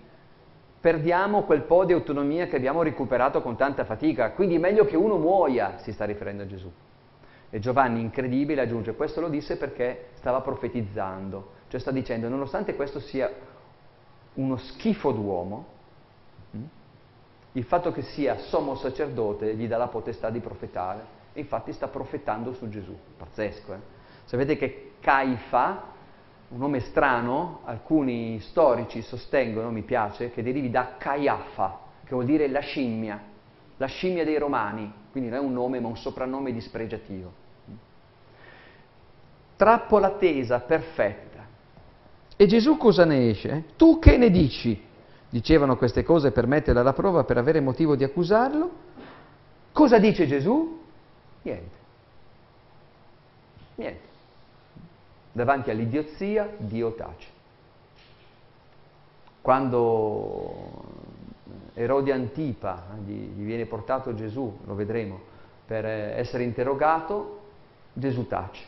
[0.81, 4.97] perdiamo quel po' di autonomia che abbiamo recuperato con tanta fatica, quindi è meglio che
[4.97, 6.71] uno muoia, si sta riferendo a Gesù.
[7.51, 12.99] E Giovanni, incredibile, aggiunge, questo lo disse perché stava profetizzando, cioè sta dicendo, nonostante questo
[12.99, 13.29] sia
[14.35, 15.65] uno schifo d'uomo,
[16.51, 16.63] hm,
[17.51, 22.53] il fatto che sia sommo sacerdote gli dà la potestà di profetare, infatti sta profetando
[22.53, 23.73] su Gesù, pazzesco.
[23.73, 23.79] Eh?
[24.25, 25.83] Sapete che Caifa,
[26.49, 32.47] un nome strano, alcuni storici sostengono, mi piace, che derivi da Caiaffa, che vuol dire
[32.47, 33.21] la scimmia,
[33.77, 37.31] la scimmia dei romani, quindi non è un nome ma un soprannome dispregiativo.
[39.55, 41.45] Trappola tesa, perfetta.
[42.35, 43.65] E Gesù cosa ne esce?
[43.75, 44.81] Tu che ne dici?
[45.29, 48.71] Dicevano queste cose per metterla alla prova, per avere motivo di accusarlo.
[49.71, 50.78] Cosa dice Gesù?
[51.49, 51.77] Niente.
[53.75, 54.07] Niente.
[55.31, 57.27] Davanti all'idiozia Dio tace.
[59.41, 60.83] Quando
[61.73, 65.21] Erode Antipa gli, gli viene portato Gesù, lo vedremo,
[65.65, 67.41] per essere interrogato,
[67.93, 68.63] Gesù tace.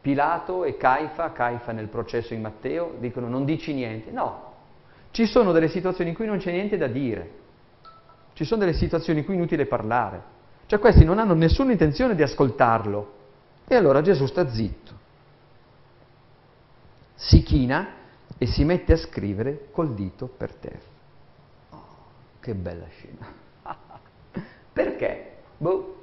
[0.00, 4.10] Pilato e Caifa, Caifa nel processo in Matteo, dicono non dici niente.
[4.10, 4.52] No,
[5.10, 7.30] ci sono delle situazioni in cui non c'è niente da dire,
[8.34, 10.33] ci sono delle situazioni in cui è inutile parlare.
[10.74, 13.12] Cioè questi non hanno nessuna intenzione di ascoltarlo.
[13.64, 14.92] E allora Gesù sta zitto,
[17.14, 17.90] si china
[18.36, 20.82] e si mette a scrivere col dito per terra.
[21.70, 21.84] Oh,
[22.40, 23.32] che bella scena.
[24.72, 25.36] Perché?
[25.58, 26.02] Boh.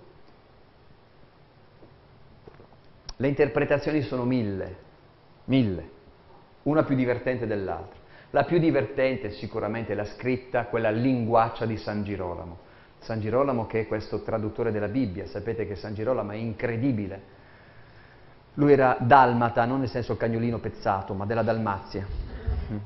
[3.18, 4.76] Le interpretazioni sono mille,
[5.46, 5.90] mille,
[6.64, 8.00] una più divertente dell'altra.
[8.30, 12.70] La più divertente è sicuramente la scritta, quella linguaccia di San Girolamo.
[13.02, 17.40] San Girolamo che è questo traduttore della Bibbia, sapete che San Girolamo è incredibile,
[18.56, 22.06] lui era dalmata, non nel senso cagnolino pezzato, ma della Dalmazia.
[22.72, 22.78] Mm.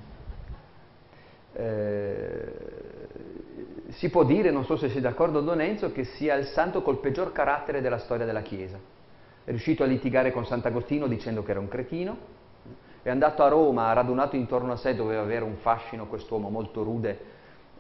[1.54, 2.74] Eh,
[3.90, 7.00] si può dire, non so se sei d'accordo Don Enzo, che sia il santo col
[7.00, 8.78] peggior carattere della storia della Chiesa.
[9.44, 12.18] è riuscito a litigare con Sant'Agostino dicendo che era un cretino,
[13.02, 16.84] è andato a Roma, ha radunato intorno a sé, doveva avere un fascino quest'uomo molto
[16.84, 17.34] rude,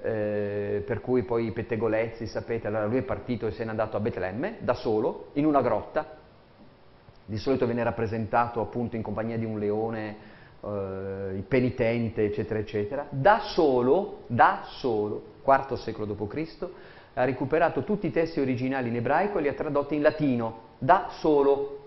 [0.05, 3.97] eh, per cui poi i pettegolezzi, sapete, allora lui è partito e se n'è andato
[3.97, 6.17] a Betlemme, da solo, in una grotta,
[7.25, 10.15] di solito viene rappresentato appunto in compagnia di un leone,
[10.63, 16.67] eh, il penitente, eccetera, eccetera, da solo, da solo, IV secolo d.C.,
[17.15, 21.07] ha recuperato tutti i testi originali in ebraico e li ha tradotti in latino, da
[21.09, 21.79] solo.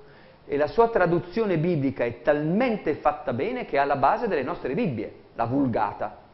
[0.44, 4.74] E la sua traduzione biblica è talmente fatta bene che è alla base delle nostre
[4.74, 6.26] Bibbie, la vulgata.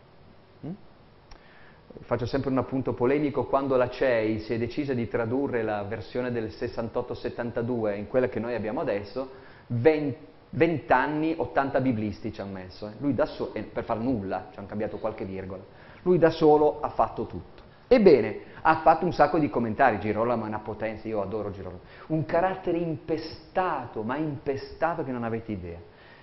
[2.00, 6.32] Faccio sempre un appunto polemico, quando la CEI si è decisa di tradurre la versione
[6.32, 9.30] del 68-72 in quella che noi abbiamo adesso,
[9.68, 10.18] 20,
[10.50, 12.88] 20 anni, 80 biblisti ci hanno messo.
[12.88, 12.92] Eh.
[12.98, 15.62] Lui da solo, eh, per far nulla, ci hanno cambiato qualche virgola.
[16.02, 17.62] Lui da solo ha fatto tutto.
[17.86, 22.24] Ebbene, ha fatto un sacco di commentari, Girolamo è una potenza, io adoro Girolamo, un
[22.24, 25.78] carattere impestato, ma impestato che non avete idea.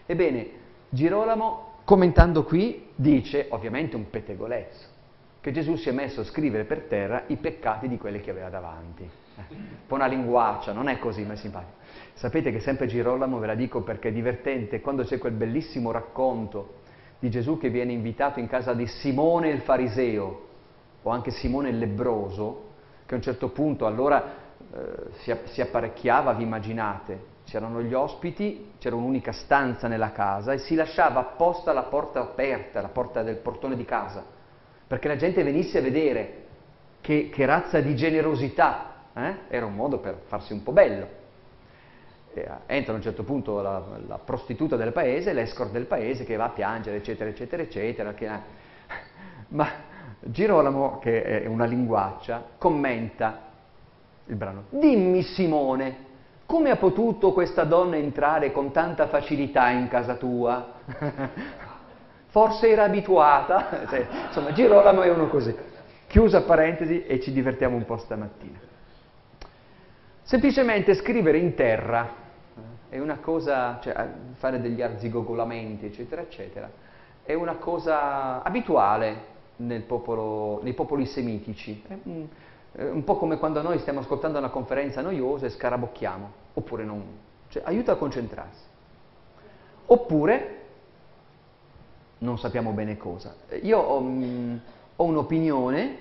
[0.06, 0.50] Ebbene,
[0.90, 4.91] Girolamo, commentando qui, dice, ovviamente un pettegolezzo,
[5.42, 8.50] che Gesù si è messo a scrivere per terra i peccati di quelli che aveva
[8.50, 9.04] davanti.
[9.04, 11.80] Eh, un po' una linguaccia, non è così, ma è simpatico.
[12.14, 16.76] Sapete che sempre Girolamo, ve la dico perché è divertente, quando c'è quel bellissimo racconto
[17.18, 20.48] di Gesù che viene invitato in casa di Simone il fariseo,
[21.02, 22.70] o anche Simone il lebbroso,
[23.08, 24.24] che a un certo punto allora
[24.72, 30.60] eh, si, si apparecchiava, vi immaginate, c'erano gli ospiti, c'era un'unica stanza nella casa e
[30.60, 34.24] si lasciava apposta la porta aperta, la porta del portone di casa,
[34.92, 36.34] perché la gente venisse a vedere
[37.00, 39.36] che, che razza di generosità, eh?
[39.48, 41.08] era un modo per farsi un po' bello.
[42.34, 46.36] Eh, entra a un certo punto la, la prostituta del paese, l'escort del paese che
[46.36, 48.14] va a piangere, eccetera, eccetera, eccetera.
[48.14, 48.28] Che,
[49.48, 49.70] ma
[50.20, 53.44] Girolamo, che è una linguaccia, commenta
[54.26, 54.66] il brano.
[54.72, 55.96] Dimmi Simone,
[56.46, 60.74] come ha potuto questa donna entrare con tanta facilità in casa tua?
[62.32, 63.86] Forse era abituata?
[63.88, 65.54] Cioè, insomma, Girolamo è uno così.
[66.08, 68.60] Chiusa parentesi e ci divertiamo un po' stamattina.
[70.24, 72.10] Semplicemente scrivere in terra
[72.88, 76.70] è una cosa, cioè fare degli arzigogolamenti, eccetera, eccetera,
[77.24, 79.30] è una cosa abituale
[79.86, 81.84] popolo, nei popoli semitici.
[81.86, 82.28] È un,
[82.72, 87.04] è un po' come quando noi stiamo ascoltando una conferenza noiosa e scarabocchiamo, oppure non.
[87.50, 88.64] Cioè, aiuta a concentrarsi.
[89.88, 90.61] Oppure
[92.22, 93.36] non sappiamo bene cosa.
[93.62, 94.62] Io ho, mh,
[94.96, 95.98] ho un'opinione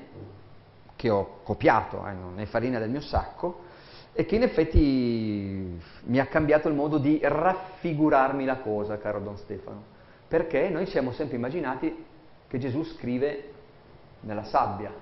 [0.97, 3.69] che ho copiato, eh, non è farina del mio sacco,
[4.13, 9.37] e che in effetti mi ha cambiato il modo di raffigurarmi la cosa, caro Don
[9.39, 9.83] Stefano,
[10.29, 12.05] perché noi siamo sempre immaginati
[12.47, 13.53] che Gesù scrive
[14.21, 14.93] nella sabbia.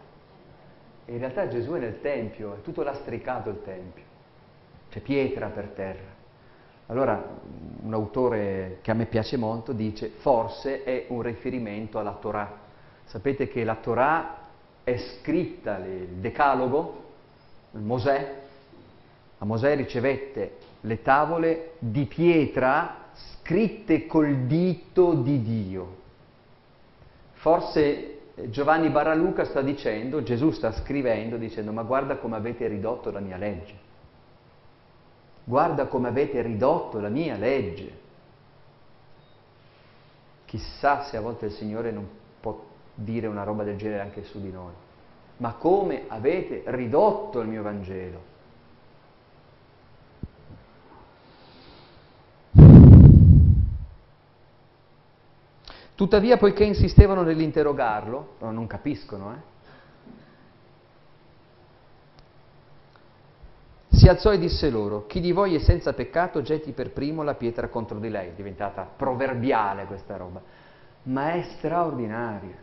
[1.07, 4.04] In realtà Gesù è nel Tempio, è tutto lastricato il Tempio,
[4.90, 6.16] c'è pietra per terra.
[6.90, 7.22] Allora
[7.83, 12.66] un autore che a me piace molto dice forse è un riferimento alla Torah.
[13.05, 14.38] Sapete che la Torah
[14.85, 17.05] è scritta, il Decalogo,
[17.72, 18.35] il Mosè,
[19.38, 25.96] a Mosè ricevette le tavole di pietra scritte col dito di Dio.
[27.35, 33.20] Forse Giovanni Baraluca sta dicendo, Gesù sta scrivendo dicendo ma guarda come avete ridotto la
[33.20, 33.88] mia legge.
[35.48, 37.90] Guarda come avete ridotto la mia legge.
[40.44, 42.06] Chissà se a volte il Signore non
[42.38, 44.72] può dire una roba del genere anche su di noi.
[45.38, 48.20] Ma come avete ridotto il mio Vangelo?
[55.94, 59.58] Tuttavia, poiché insistevano nell'interrogarlo, non capiscono, eh?
[64.09, 67.68] Alzò e disse loro, chi di voi è senza peccato getti per primo la pietra
[67.68, 68.29] contro di lei.
[68.29, 70.40] È diventata proverbiale questa roba,
[71.05, 72.57] ma è straordinaria.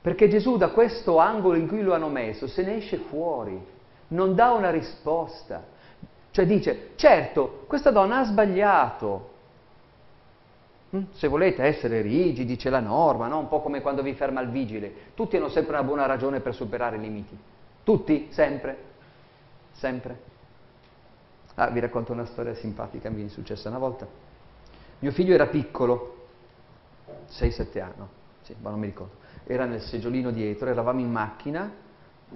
[0.00, 3.60] Perché Gesù da questo angolo in cui lo hanno messo se ne esce fuori,
[4.08, 5.64] non dà una risposta.
[6.30, 9.34] Cioè dice, certo, questa donna ha sbagliato,
[10.94, 11.02] Mm?
[11.12, 13.38] Se volete essere rigidi, c'è la norma, no?
[13.38, 14.92] un po' come quando vi ferma il vigile.
[15.14, 17.36] Tutti hanno sempre una buona ragione per superare i limiti.
[17.82, 18.76] Tutti, sempre,
[19.72, 20.25] sempre.
[21.56, 24.06] Ah, vi racconto una storia simpatica, mi è successa una volta.
[24.98, 26.28] Mio figlio era piccolo,
[27.30, 28.06] 6-7 anni,
[28.42, 29.14] sì, ma non mi ricordo.
[29.44, 31.72] Era nel seggiolino dietro, eravamo in macchina,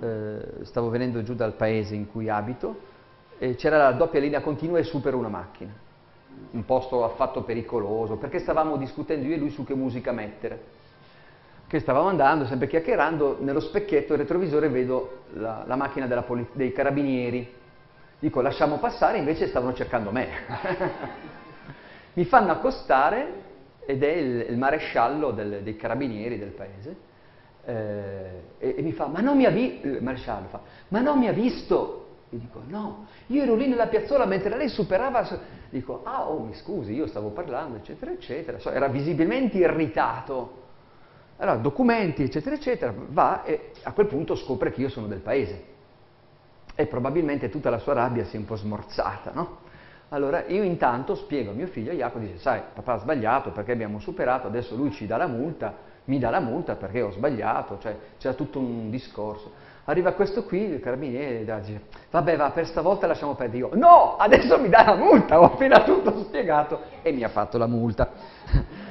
[0.00, 2.88] eh, stavo venendo giù dal paese in cui abito,
[3.38, 5.88] e c'era la doppia linea continua e supero una macchina
[6.52, 10.78] un posto affatto pericoloso, perché stavamo discutendo io e lui su che musica mettere.
[11.66, 16.72] Che stavamo andando, sempre chiacchierando, nello specchietto del retrovisore vedo la, la macchina poliz- dei
[16.72, 17.58] carabinieri
[18.20, 20.28] Dico, lasciamo passare, invece stavano cercando me.
[22.14, 23.48] mi fanno accostare
[23.86, 26.96] ed è il, il maresciallo del, dei carabinieri del paese
[27.64, 31.18] eh, e, e, mi fa, ma non mi ha visto, il maresciallo fa, ma non
[31.18, 31.96] mi ha visto?
[32.30, 35.26] Io dico, no, io ero lì nella piazzola mentre lei superava,
[35.70, 40.58] dico, ah, oh, mi scusi, io stavo parlando, eccetera, eccetera, so, era visibilmente irritato.
[41.38, 45.69] Allora, documenti, eccetera, eccetera, va e a quel punto scopre che io sono del paese.
[46.80, 49.58] E probabilmente tutta la sua rabbia si è un po' smorzata, no?
[50.08, 53.98] Allora io intanto spiego a mio figlio Jacopo, dice, sai, papà ha sbagliato perché abbiamo
[53.98, 55.74] superato, adesso lui ci dà la multa,
[56.06, 59.52] mi dà la multa perché ho sbagliato, cioè c'era tutto un discorso.
[59.84, 63.58] Arriva questo qui, il carabiniere, dice, vabbè va, per stavolta lasciamo perdere.
[63.58, 67.58] Io, no, adesso mi dà la multa, ho appena tutto spiegato e mi ha fatto
[67.58, 68.10] la multa.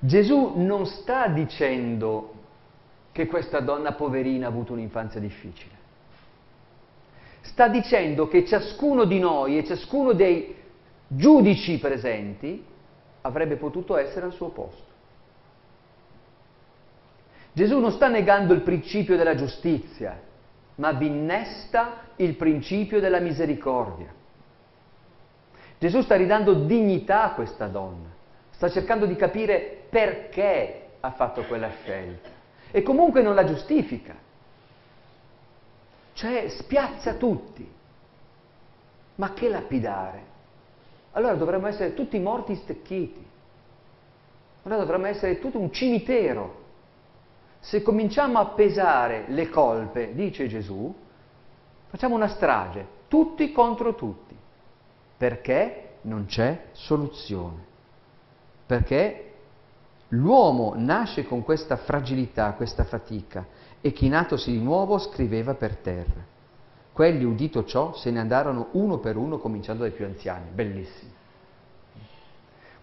[0.00, 2.32] Gesù non sta dicendo
[3.12, 5.80] che questa donna poverina ha avuto un'infanzia difficile.
[7.42, 10.54] Sta dicendo che ciascuno di noi e ciascuno dei
[11.06, 12.64] giudici presenti
[13.22, 14.90] avrebbe potuto essere al suo posto.
[17.52, 20.18] Gesù non sta negando il principio della giustizia,
[20.76, 24.12] ma vi innesta il principio della misericordia.
[25.78, 28.08] Gesù sta ridando dignità a questa donna,
[28.50, 32.30] sta cercando di capire perché ha fatto quella scelta
[32.70, 34.14] e comunque non la giustifica,
[36.14, 37.68] cioè spiazza tutti.
[39.16, 40.30] Ma che lapidare?
[41.12, 43.24] Allora dovremmo essere tutti morti stecchiti,
[44.62, 46.60] allora dovremmo essere tutto un cimitero.
[47.60, 50.92] Se cominciamo a pesare le colpe, dice Gesù,
[51.88, 54.36] facciamo una strage, tutti contro tutti,
[55.16, 57.64] perché non c'è soluzione,
[58.66, 59.32] perché
[60.08, 63.46] l'uomo nasce con questa fragilità, questa fatica,
[63.84, 66.30] e chi natosi di nuovo scriveva per terra.
[66.92, 70.50] Quelli, udito ciò, se ne andarono uno per uno, cominciando dai più anziani.
[70.50, 71.10] Bellissimo.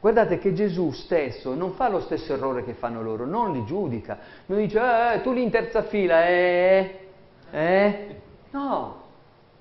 [0.02, 4.18] Guardate che Gesù stesso non fa lo stesso errore che fanno loro, non li giudica,
[4.46, 7.10] non dice eh, tu lì in terza fila, eh,
[7.52, 8.22] eh.
[8.52, 9.02] No,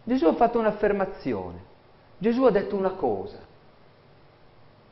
[0.04, 1.58] Gesù ha fatto un'affermazione,
[2.18, 3.38] Gesù ha detto una cosa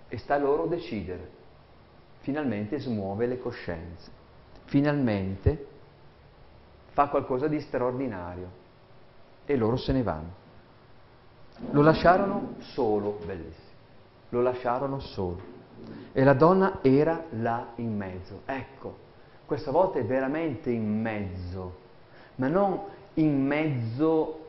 [0.09, 1.35] e sta a loro decidere.
[2.21, 4.11] Finalmente smuove le coscienze,
[4.65, 5.67] finalmente
[6.97, 8.49] fa qualcosa di straordinario
[9.45, 10.45] e loro se ne vanno.
[11.73, 13.67] Lo lasciarono solo, bellissimo
[14.31, 15.55] lo lasciarono solo.
[16.13, 18.43] E la donna era là in mezzo.
[18.45, 18.97] Ecco,
[19.45, 21.77] questa volta è veramente in mezzo,
[22.37, 22.81] ma non
[23.15, 24.45] in mezzo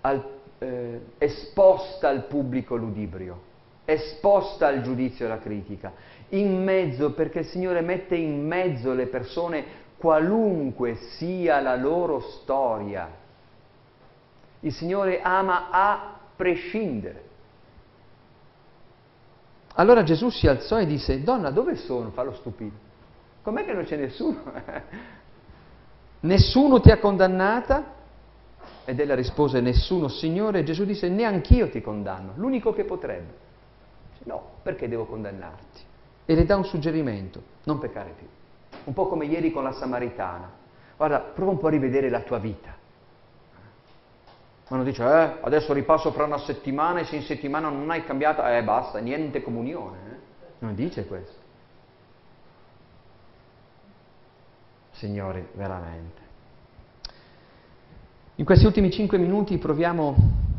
[0.00, 0.24] al,
[0.58, 3.50] eh, esposta al pubblico ludibrio,
[3.84, 5.92] esposta al giudizio e alla critica,
[6.30, 9.64] in mezzo perché il Signore mette in mezzo le persone
[10.02, 13.08] qualunque sia la loro storia.
[14.58, 17.30] Il Signore ama a prescindere.
[19.74, 22.10] Allora Gesù si alzò e disse, donna, dove sono?
[22.10, 22.74] Fa lo stupido.
[23.42, 24.42] Com'è che non c'è nessuno?
[26.18, 28.00] nessuno ti ha condannata?
[28.84, 30.58] Ed ella rispose, nessuno, Signore.
[30.58, 33.34] E Gesù disse, neanch'io ti condanno, l'unico che potrebbe.
[34.24, 35.80] No, perché devo condannarti?
[36.24, 38.26] E le dà un suggerimento, non peccare più.
[38.84, 40.50] Un po' come ieri con la Samaritana.
[40.96, 42.74] Guarda, prova un po' a rivedere la tua vita.
[44.68, 48.44] Uno dice, eh, adesso ripasso fra una settimana e se in settimana non hai cambiato,
[48.46, 49.98] eh basta, niente comunione.
[49.98, 50.16] Eh?
[50.60, 51.40] Non dice questo.
[54.92, 56.20] Signori, veramente.
[58.36, 60.14] In questi ultimi cinque minuti proviamo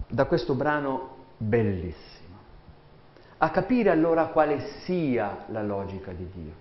[0.07, 2.21] da questo brano bellissimo
[3.43, 6.53] a capire allora quale sia la logica di Dio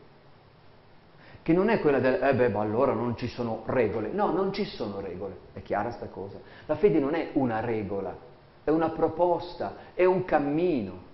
[1.42, 4.10] che non è quella del, eh beh, ma allora non ci sono regole.
[4.10, 6.38] No, non ci sono regole, è chiara sta cosa.
[6.66, 8.16] La fede non è una regola,
[8.62, 11.10] è una proposta, è un cammino.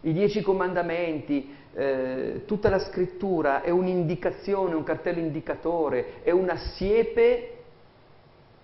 [0.00, 7.50] I dieci comandamenti, eh, tutta la scrittura è un'indicazione, un cartello indicatore, è una siepe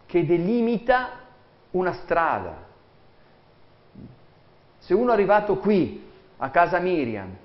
[0.06, 1.10] che delimita
[1.72, 2.68] una strada.
[4.78, 7.36] Se uno è arrivato qui, a casa Miriam,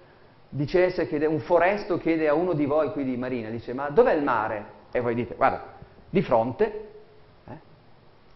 [0.55, 4.13] dicesse che un foresto chiede a uno di voi qui di Marina, dice ma dov'è
[4.13, 4.73] il mare?
[4.91, 5.73] E voi dite guarda,
[6.09, 6.89] di fronte.
[7.45, 7.57] Eh?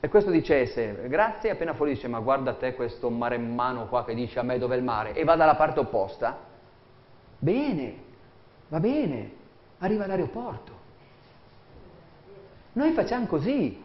[0.01, 4.39] E questo dicesse grazie, appena fuori dice ma guarda te questo maremmano qua che dice
[4.39, 6.37] a me dov'è il mare e va dalla parte opposta.
[7.39, 7.95] Bene,
[8.67, 9.31] va bene,
[9.77, 10.77] arriva all'aeroporto.
[12.73, 13.81] Noi facciamo così,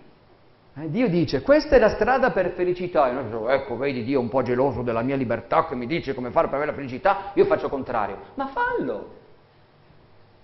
[0.77, 3.09] eh, Dio dice, questa è la strada per felicità.
[3.09, 6.15] E noi diciamo, ecco, vedi, Dio un po' geloso della mia libertà che mi dice
[6.15, 8.19] come fare per avere la felicità, io faccio il contrario.
[8.35, 9.09] Ma fallo!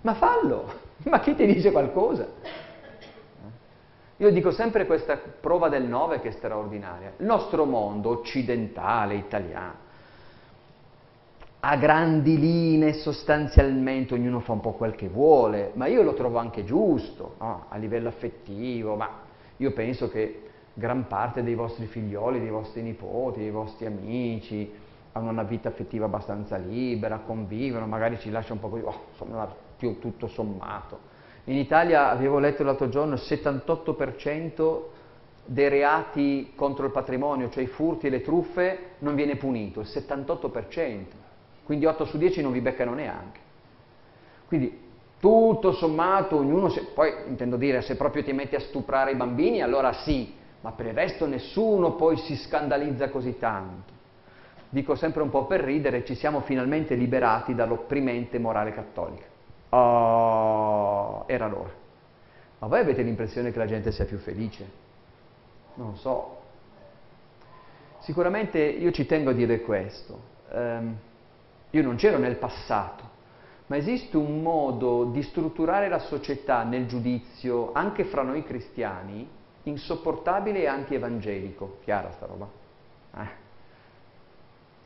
[0.01, 0.73] Ma fallo!
[1.03, 2.27] Ma chi ti dice qualcosa?
[4.17, 7.13] Io dico sempre questa prova del 9 che è straordinaria.
[7.17, 9.89] Il nostro mondo occidentale, italiano,
[11.59, 16.37] a grandi linee sostanzialmente ognuno fa un po' quel che vuole, ma io lo trovo
[16.37, 17.65] anche giusto, no?
[17.69, 19.09] a livello affettivo, ma
[19.61, 20.41] io penso che
[20.73, 24.73] gran parte dei vostri figlioli, dei vostri nipoti, dei vostri amici
[25.11, 29.53] hanno una vita affettiva abbastanza libera, convivono, magari ci lascia un po' così, oh, insomma,
[29.77, 31.09] più tutto sommato.
[31.45, 34.81] In Italia, avevo letto l'altro giorno, il 78%
[35.45, 39.87] dei reati contro il patrimonio, cioè i furti e le truffe, non viene punito, il
[39.87, 41.05] 78%.
[41.63, 43.39] Quindi 8 su 10 non vi beccano neanche.
[44.47, 44.89] Quindi
[45.21, 49.61] tutto sommato, ognuno, se, poi intendo dire, se proprio ti metti a stuprare i bambini,
[49.61, 53.93] allora sì, ma per il resto nessuno poi si scandalizza così tanto.
[54.67, 59.25] Dico sempre un po' per ridere, ci siamo finalmente liberati dall'opprimente morale cattolica.
[59.69, 61.71] Oh, era l'ora.
[62.59, 64.65] Ma voi avete l'impressione che la gente sia più felice?
[65.75, 66.39] Non so.
[67.99, 70.19] Sicuramente io ci tengo a dire questo.
[70.51, 70.97] Um,
[71.69, 73.03] io non c'ero nel passato,
[73.71, 79.25] ma esiste un modo di strutturare la società nel giudizio, anche fra noi cristiani,
[79.63, 81.77] insopportabile e anti-evangelico.
[81.81, 82.49] Chiara sta roba?
[83.15, 83.29] Eh.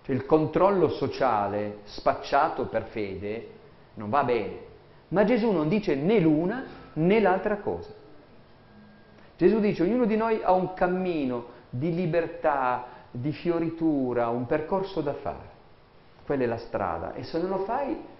[0.03, 3.49] Cioè il controllo sociale spacciato per fede
[3.95, 4.59] non va bene.
[5.07, 7.91] Ma Gesù non dice né l'una né l'altra cosa.
[9.35, 15.13] Gesù dice ognuno di noi ha un cammino di libertà, di fioritura, un percorso da
[15.13, 15.53] fare.
[16.23, 18.13] Quella è la strada e se non lo fai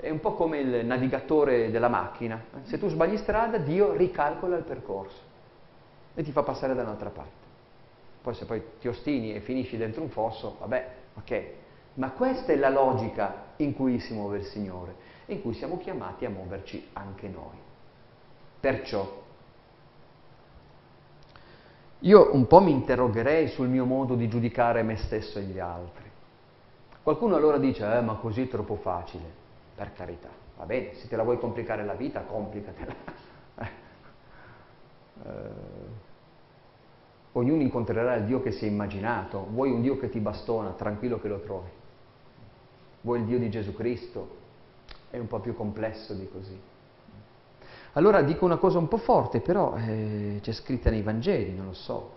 [0.00, 2.42] è un po' come il navigatore della macchina.
[2.62, 5.20] Se tu sbagli strada, Dio ricalcola il percorso
[6.14, 7.46] e ti fa passare da un'altra parte.
[8.22, 11.44] Poi se poi ti ostini e finisci dentro un fosso, vabbè, ok.
[11.94, 16.24] Ma questa è la logica in cui si muove il Signore in cui siamo chiamati
[16.24, 17.56] a muoverci anche noi.
[18.60, 19.26] Perciò
[22.00, 26.04] io un po' mi interrogherei sul mio modo di giudicare me stesso e gli altri.
[27.02, 29.46] Qualcuno allora dice, eh, ma così è troppo facile.
[29.78, 32.94] Per carità, va bene, se te la vuoi complicare la vita, complicatela.
[35.22, 35.50] eh,
[37.30, 39.46] ognuno incontrerà il Dio che si è immaginato.
[39.52, 41.70] Vuoi un Dio che ti bastona, tranquillo che lo trovi.
[43.02, 44.36] Vuoi il Dio di Gesù Cristo,
[45.10, 46.60] è un po' più complesso di così.
[47.92, 51.72] Allora dico una cosa un po' forte, però eh, c'è scritta nei Vangeli, non lo
[51.72, 52.14] so.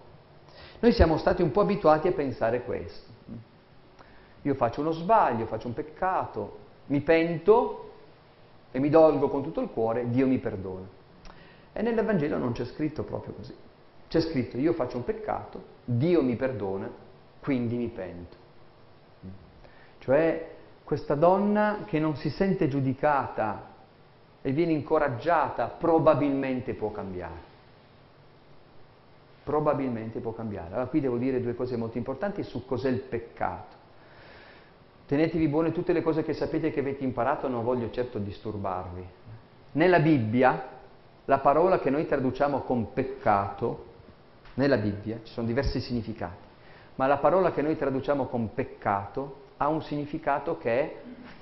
[0.80, 3.12] Noi siamo stati un po' abituati a pensare questo.
[4.42, 6.61] Io faccio uno sbaglio, faccio un peccato,
[6.92, 7.90] mi pento
[8.72, 10.88] e mi dolgo con tutto il cuore, Dio mi perdona.
[11.74, 13.56] E nel Vangelo non c'è scritto proprio così.
[14.10, 16.90] C'è scritto io faccio un peccato, Dio mi perdona,
[17.40, 18.36] quindi mi pento.
[20.00, 20.50] Cioè
[20.84, 23.70] questa donna che non si sente giudicata
[24.42, 27.50] e viene incoraggiata, probabilmente può cambiare.
[29.44, 30.68] Probabilmente può cambiare.
[30.74, 33.81] Allora qui devo dire due cose molto importanti su cos'è il peccato.
[35.06, 39.06] Tenetevi buone tutte le cose che sapete che avete imparato, non voglio certo disturbarvi.
[39.74, 40.68] Nella Bibbia,
[41.26, 43.86] la parola che noi traduciamo con peccato,
[44.56, 46.48] nella Bibbia ci sono diversi significati,
[46.96, 50.96] ma la parola che noi traduciamo con peccato ha un significato che è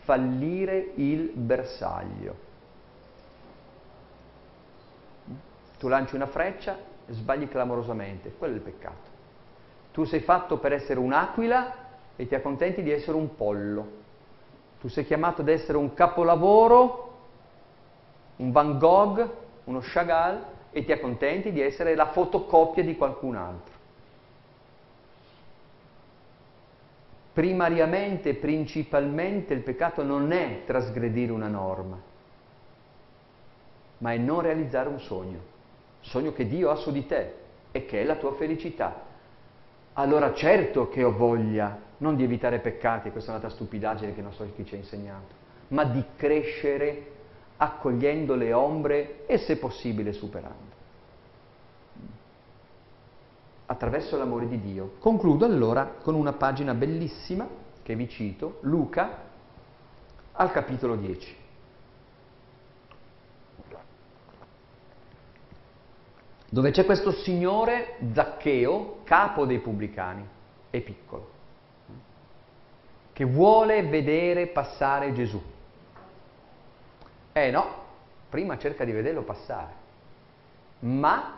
[0.04, 2.48] fallire il bersaglio.
[5.78, 9.08] Tu lanci una freccia e sbagli clamorosamente, quello è il peccato.
[9.92, 11.88] Tu sei fatto per essere un'aquila
[12.20, 13.88] e ti accontenti di essere un pollo.
[14.82, 17.18] Tu sei chiamato ad essere un capolavoro,
[18.36, 19.30] un Van Gogh,
[19.64, 23.78] uno Chagall e ti accontenti di essere la fotocopia di qualcun altro.
[27.40, 31.98] primariamente, principalmente il peccato non è trasgredire una norma,
[34.00, 35.40] ma è non realizzare un sogno,
[36.02, 37.34] sogno che Dio ha su di te
[37.72, 39.04] e che è la tua felicità.
[39.94, 44.34] Allora certo che ho voglia non di evitare peccati, questa è un'altra stupidaggine che non
[44.34, 45.34] so chi ci ha insegnato,
[45.70, 47.12] ma di crescere
[47.58, 50.70] accogliendo le ombre e se possibile superando
[53.72, 54.94] attraverso l'amore di Dio.
[55.00, 57.48] Concludo allora con una pagina bellissima
[57.84, 59.28] che vi cito, Luca
[60.32, 61.38] al capitolo 10.
[66.52, 70.28] Dove c'è questo signore Zaccheo, capo dei pubblicani,
[70.72, 71.30] è piccolo,
[73.20, 75.42] che vuole vedere passare Gesù.
[77.34, 77.66] Eh no,
[78.30, 79.74] prima cerca di vederlo passare,
[80.80, 81.38] ma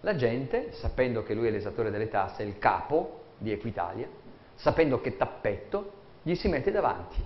[0.00, 4.08] la gente, sapendo che lui è l'esattore delle tasse, il capo di Equitalia,
[4.54, 7.22] sapendo che tappetto, gli si mette davanti,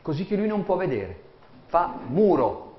[0.00, 1.20] così che lui non può vedere,
[1.66, 2.69] fa muro.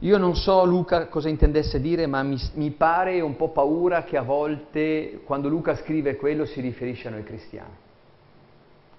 [0.00, 4.16] Io non so Luca cosa intendesse dire, ma mi, mi pare un po' paura che
[4.16, 7.74] a volte, quando Luca scrive quello, si riferisce a noi cristiani.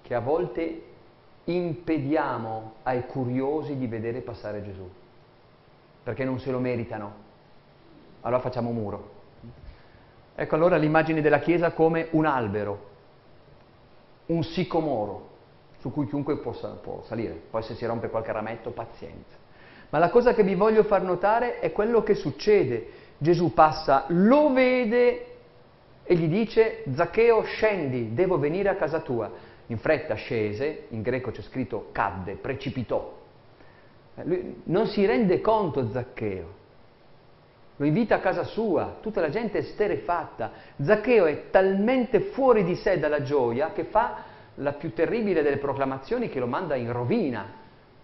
[0.02, 0.82] Che a volte
[1.46, 4.88] impediamo ai curiosi di vedere passare Gesù,
[6.04, 7.24] perché non se lo meritano.
[8.22, 9.14] Allora facciamo muro.
[10.36, 12.94] Ecco allora l'immagine della Chiesa come un albero,
[14.28, 15.30] un sicomoro
[15.80, 17.42] su cui chiunque possa, può salire.
[17.50, 19.45] Poi se si rompe qualche rametto, pazienza.
[19.96, 22.86] Ma la cosa che vi voglio far notare è quello che succede.
[23.18, 25.26] Gesù passa, lo vede
[26.04, 29.32] e gli dice, Zaccheo scendi, devo venire a casa tua.
[29.68, 33.10] In fretta scese, in greco c'è scritto cadde, precipitò.
[34.16, 36.48] Eh, lui non si rende conto Zaccheo,
[37.78, 40.52] lo invita a casa sua, tutta la gente è sterefatta.
[40.82, 44.24] Zaccheo è talmente fuori di sé dalla gioia che fa
[44.56, 47.46] la più terribile delle proclamazioni che lo manda in rovina,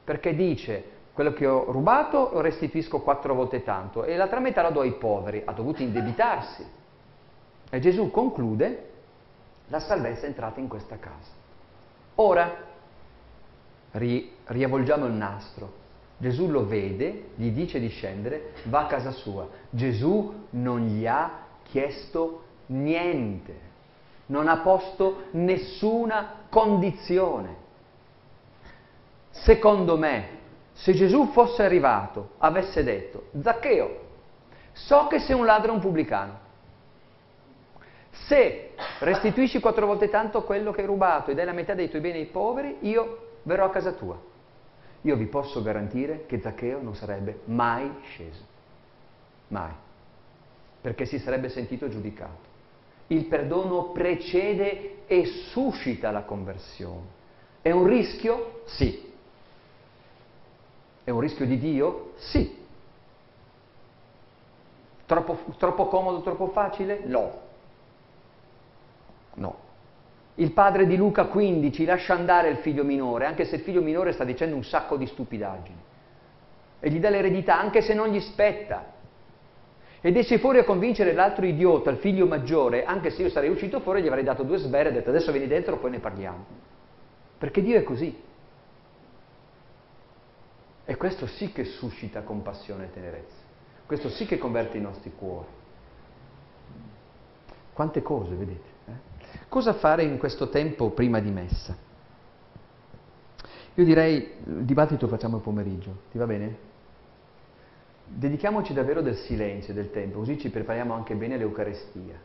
[0.06, 4.70] perché dice quello che ho rubato lo restituisco quattro volte tanto e l'altra metà la
[4.70, 6.66] do ai poveri, ha dovuto indebitarsi.
[7.70, 8.90] E Gesù conclude,
[9.68, 11.32] la salvezza è entrata in questa casa.
[12.16, 12.54] Ora,
[13.92, 15.80] ri- riavvolgiamo il nastro,
[16.18, 19.48] Gesù lo vede, gli dice di scendere, va a casa sua.
[19.72, 23.60] Gesù non gli ha chiesto niente,
[24.28, 27.56] non ha posto nessuna condizione.
[29.32, 30.41] Secondo me,
[30.82, 34.10] se Gesù fosse arrivato, avesse detto, Zaccheo,
[34.74, 36.40] so che sei un ladro e un pubblicano,
[38.10, 42.02] se restituisci quattro volte tanto quello che hai rubato e dai la metà dei tuoi
[42.02, 44.30] beni ai poveri, io verrò a casa tua
[45.02, 48.44] io vi posso garantire che Zaccheo non sarebbe mai sceso.
[49.48, 49.74] Mai.
[50.80, 52.50] Perché si sarebbe sentito giudicato.
[53.08, 57.20] Il perdono precede e suscita la conversione.
[57.62, 58.62] È un rischio?
[58.66, 59.11] Sì.
[61.04, 62.14] È un rischio di Dio?
[62.18, 62.60] Sì.
[65.06, 67.02] Troppo, troppo comodo, troppo facile?
[67.06, 67.40] No.
[69.36, 69.70] No.
[70.36, 74.14] Il padre di Luca 15 lascia andare il figlio minore, anche se il figlio minore
[74.14, 75.80] sta dicendo un sacco di stupidaggini.
[76.80, 79.00] E gli dà l'eredità anche se non gli spetta.
[80.02, 83.82] Ed esce fuori a convincere l'altro idiota, il figlio maggiore, anche se io sarei uscito
[83.82, 86.46] fuori gli avrei dato due sbere e detto adesso vieni dentro poi ne parliamo.
[87.38, 88.30] Perché Dio è così.
[90.86, 93.36] E questo sì che suscita compassione e tenerezza.
[93.86, 95.48] Questo sì che converte i nostri cuori.
[97.74, 98.70] Quante cose, vedete?
[99.48, 101.76] Cosa fare in questo tempo prima di messa?
[103.76, 106.70] Io direi, il dibattito facciamo il pomeriggio, ti va bene?
[108.06, 112.20] Dedichiamoci davvero del silenzio, del tempo, così ci prepariamo anche bene all'Eucarestia.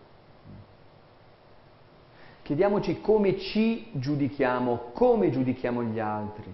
[2.43, 6.53] Chiediamoci come ci giudichiamo, come giudichiamo gli altri.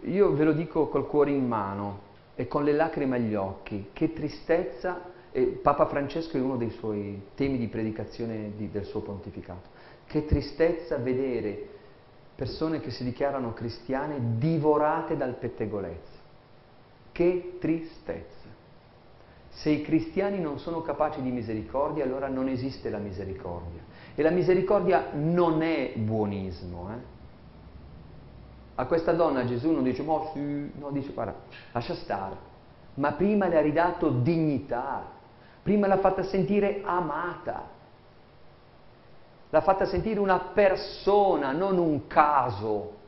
[0.00, 4.12] Io ve lo dico col cuore in mano e con le lacrime agli occhi, che
[4.12, 9.68] tristezza e Papa Francesco è uno dei suoi temi di predicazione di, del suo pontificato.
[10.06, 11.68] Che tristezza vedere
[12.34, 16.20] persone che si dichiarano cristiane divorate dal pettegolezzo.
[17.12, 18.50] Che tristezza.
[19.48, 23.80] Se i cristiani non sono capaci di misericordia, allora non esiste la misericordia.
[24.14, 26.90] E la misericordia non è buonismo.
[26.90, 27.21] Eh?
[28.74, 31.34] A questa donna Gesù non dice, ma sì, no, dice, guarda,
[31.72, 32.50] lascia stare.
[32.94, 35.04] Ma prima le ha ridato dignità,
[35.62, 37.68] prima l'ha fatta sentire amata,
[39.50, 43.00] l'ha fatta sentire una persona, non un caso.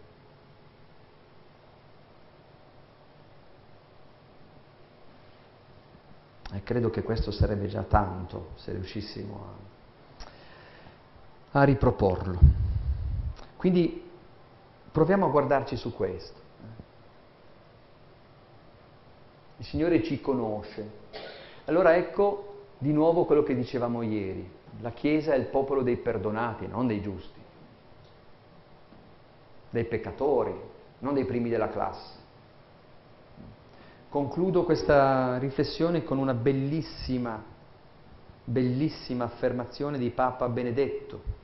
[6.52, 9.46] E credo che questo sarebbe già tanto se riuscissimo
[11.50, 12.38] a, a riproporlo.
[13.56, 14.03] Quindi
[14.94, 16.38] proviamo a guardarci su questo.
[19.56, 20.88] Il Signore ci conosce,
[21.64, 24.48] allora ecco di nuovo quello che dicevamo ieri,
[24.80, 27.40] la Chiesa è il popolo dei perdonati, non dei giusti,
[29.70, 30.54] dei peccatori,
[31.00, 32.22] non dei primi della classe.
[34.08, 37.42] Concludo questa riflessione con una bellissima,
[38.44, 41.42] bellissima affermazione di Papa Benedetto.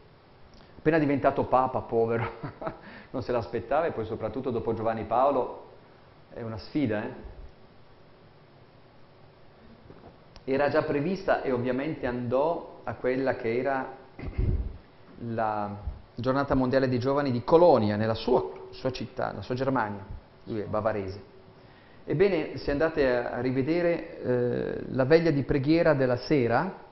[0.80, 2.26] Appena diventato Papa, povero,
[3.12, 5.66] non se l'aspettava e poi soprattutto dopo Giovanni Paolo
[6.32, 7.12] è una sfida, eh?
[10.44, 13.94] era già prevista e ovviamente andò a quella che era
[15.28, 15.76] la
[16.14, 20.02] giornata mondiale dei giovani di Colonia, nella sua, sua città, la sua Germania,
[20.44, 21.22] lui è bavarese.
[22.06, 26.88] Ebbene, se andate a rivedere eh, la veglia di preghiera della sera,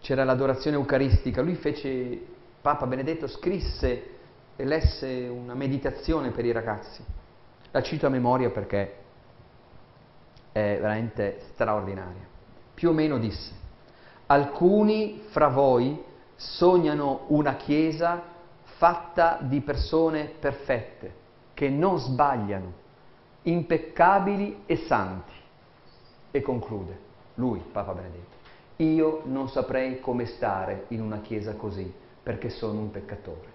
[0.00, 2.33] c'era l'adorazione eucaristica, lui fece,
[2.64, 4.06] Papa Benedetto scrisse
[4.56, 7.04] e lesse una meditazione per i ragazzi.
[7.70, 8.94] La cito a memoria perché
[10.50, 12.26] è veramente straordinaria.
[12.72, 13.52] Più o meno disse,
[14.24, 16.02] alcuni fra voi
[16.36, 18.22] sognano una chiesa
[18.62, 21.14] fatta di persone perfette,
[21.52, 22.72] che non sbagliano,
[23.42, 25.34] impeccabili e santi.
[26.30, 26.98] E conclude,
[27.34, 28.36] lui, Papa Benedetto,
[28.76, 33.52] io non saprei come stare in una chiesa così, perché sono un peccatore.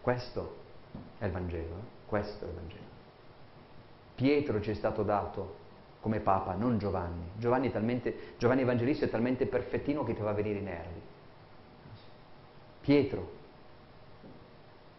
[0.00, 0.56] Questo
[1.18, 2.06] è il Vangelo, eh?
[2.06, 2.90] questo è il Vangelo.
[4.14, 5.60] Pietro ci è stato dato
[6.00, 7.30] come Papa, non Giovanni.
[7.36, 11.00] Giovanni, talmente, Giovanni Evangelista è talmente perfettino che ti va a venire i nervi.
[12.80, 13.40] Pietro,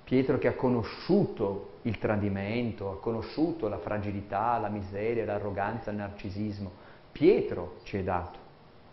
[0.04, 6.72] Pietro che ha conosciuto il tradimento, ha conosciuto la fragilità, la miseria, l'arroganza, il narcisismo.
[7.12, 8.43] Pietro ci è dato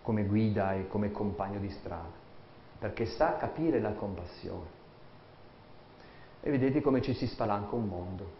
[0.03, 2.11] come guida e come compagno di strada,
[2.79, 4.79] perché sa capire la compassione.
[6.41, 8.39] E vedete come ci si spalanca un mondo.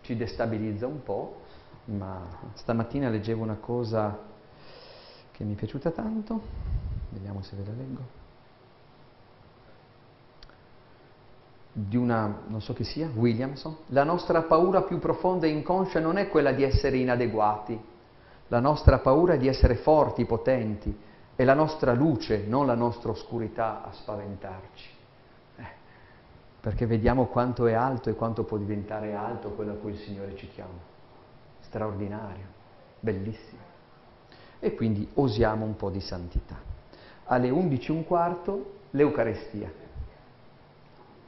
[0.00, 1.42] Ci destabilizza un po',
[1.86, 4.18] ma stamattina leggevo una cosa
[5.30, 6.40] che mi è piaciuta tanto,
[7.10, 8.26] vediamo se ve la leggo.
[11.86, 16.16] di una, non so chi sia, Williamson, la nostra paura più profonda e inconscia non
[16.16, 17.80] è quella di essere inadeguati,
[18.48, 20.96] la nostra paura di essere forti, potenti,
[21.34, 24.96] è la nostra luce, non la nostra oscurità a spaventarci
[26.60, 30.36] perché vediamo quanto è alto e quanto può diventare alto quello a cui il Signore
[30.36, 30.78] ci chiama.
[31.60, 32.44] Straordinario,
[33.00, 33.62] bellissimo.
[34.58, 36.56] E quindi osiamo un po' di santità.
[37.24, 39.72] Alle 11 un quarto l'Eucarestia.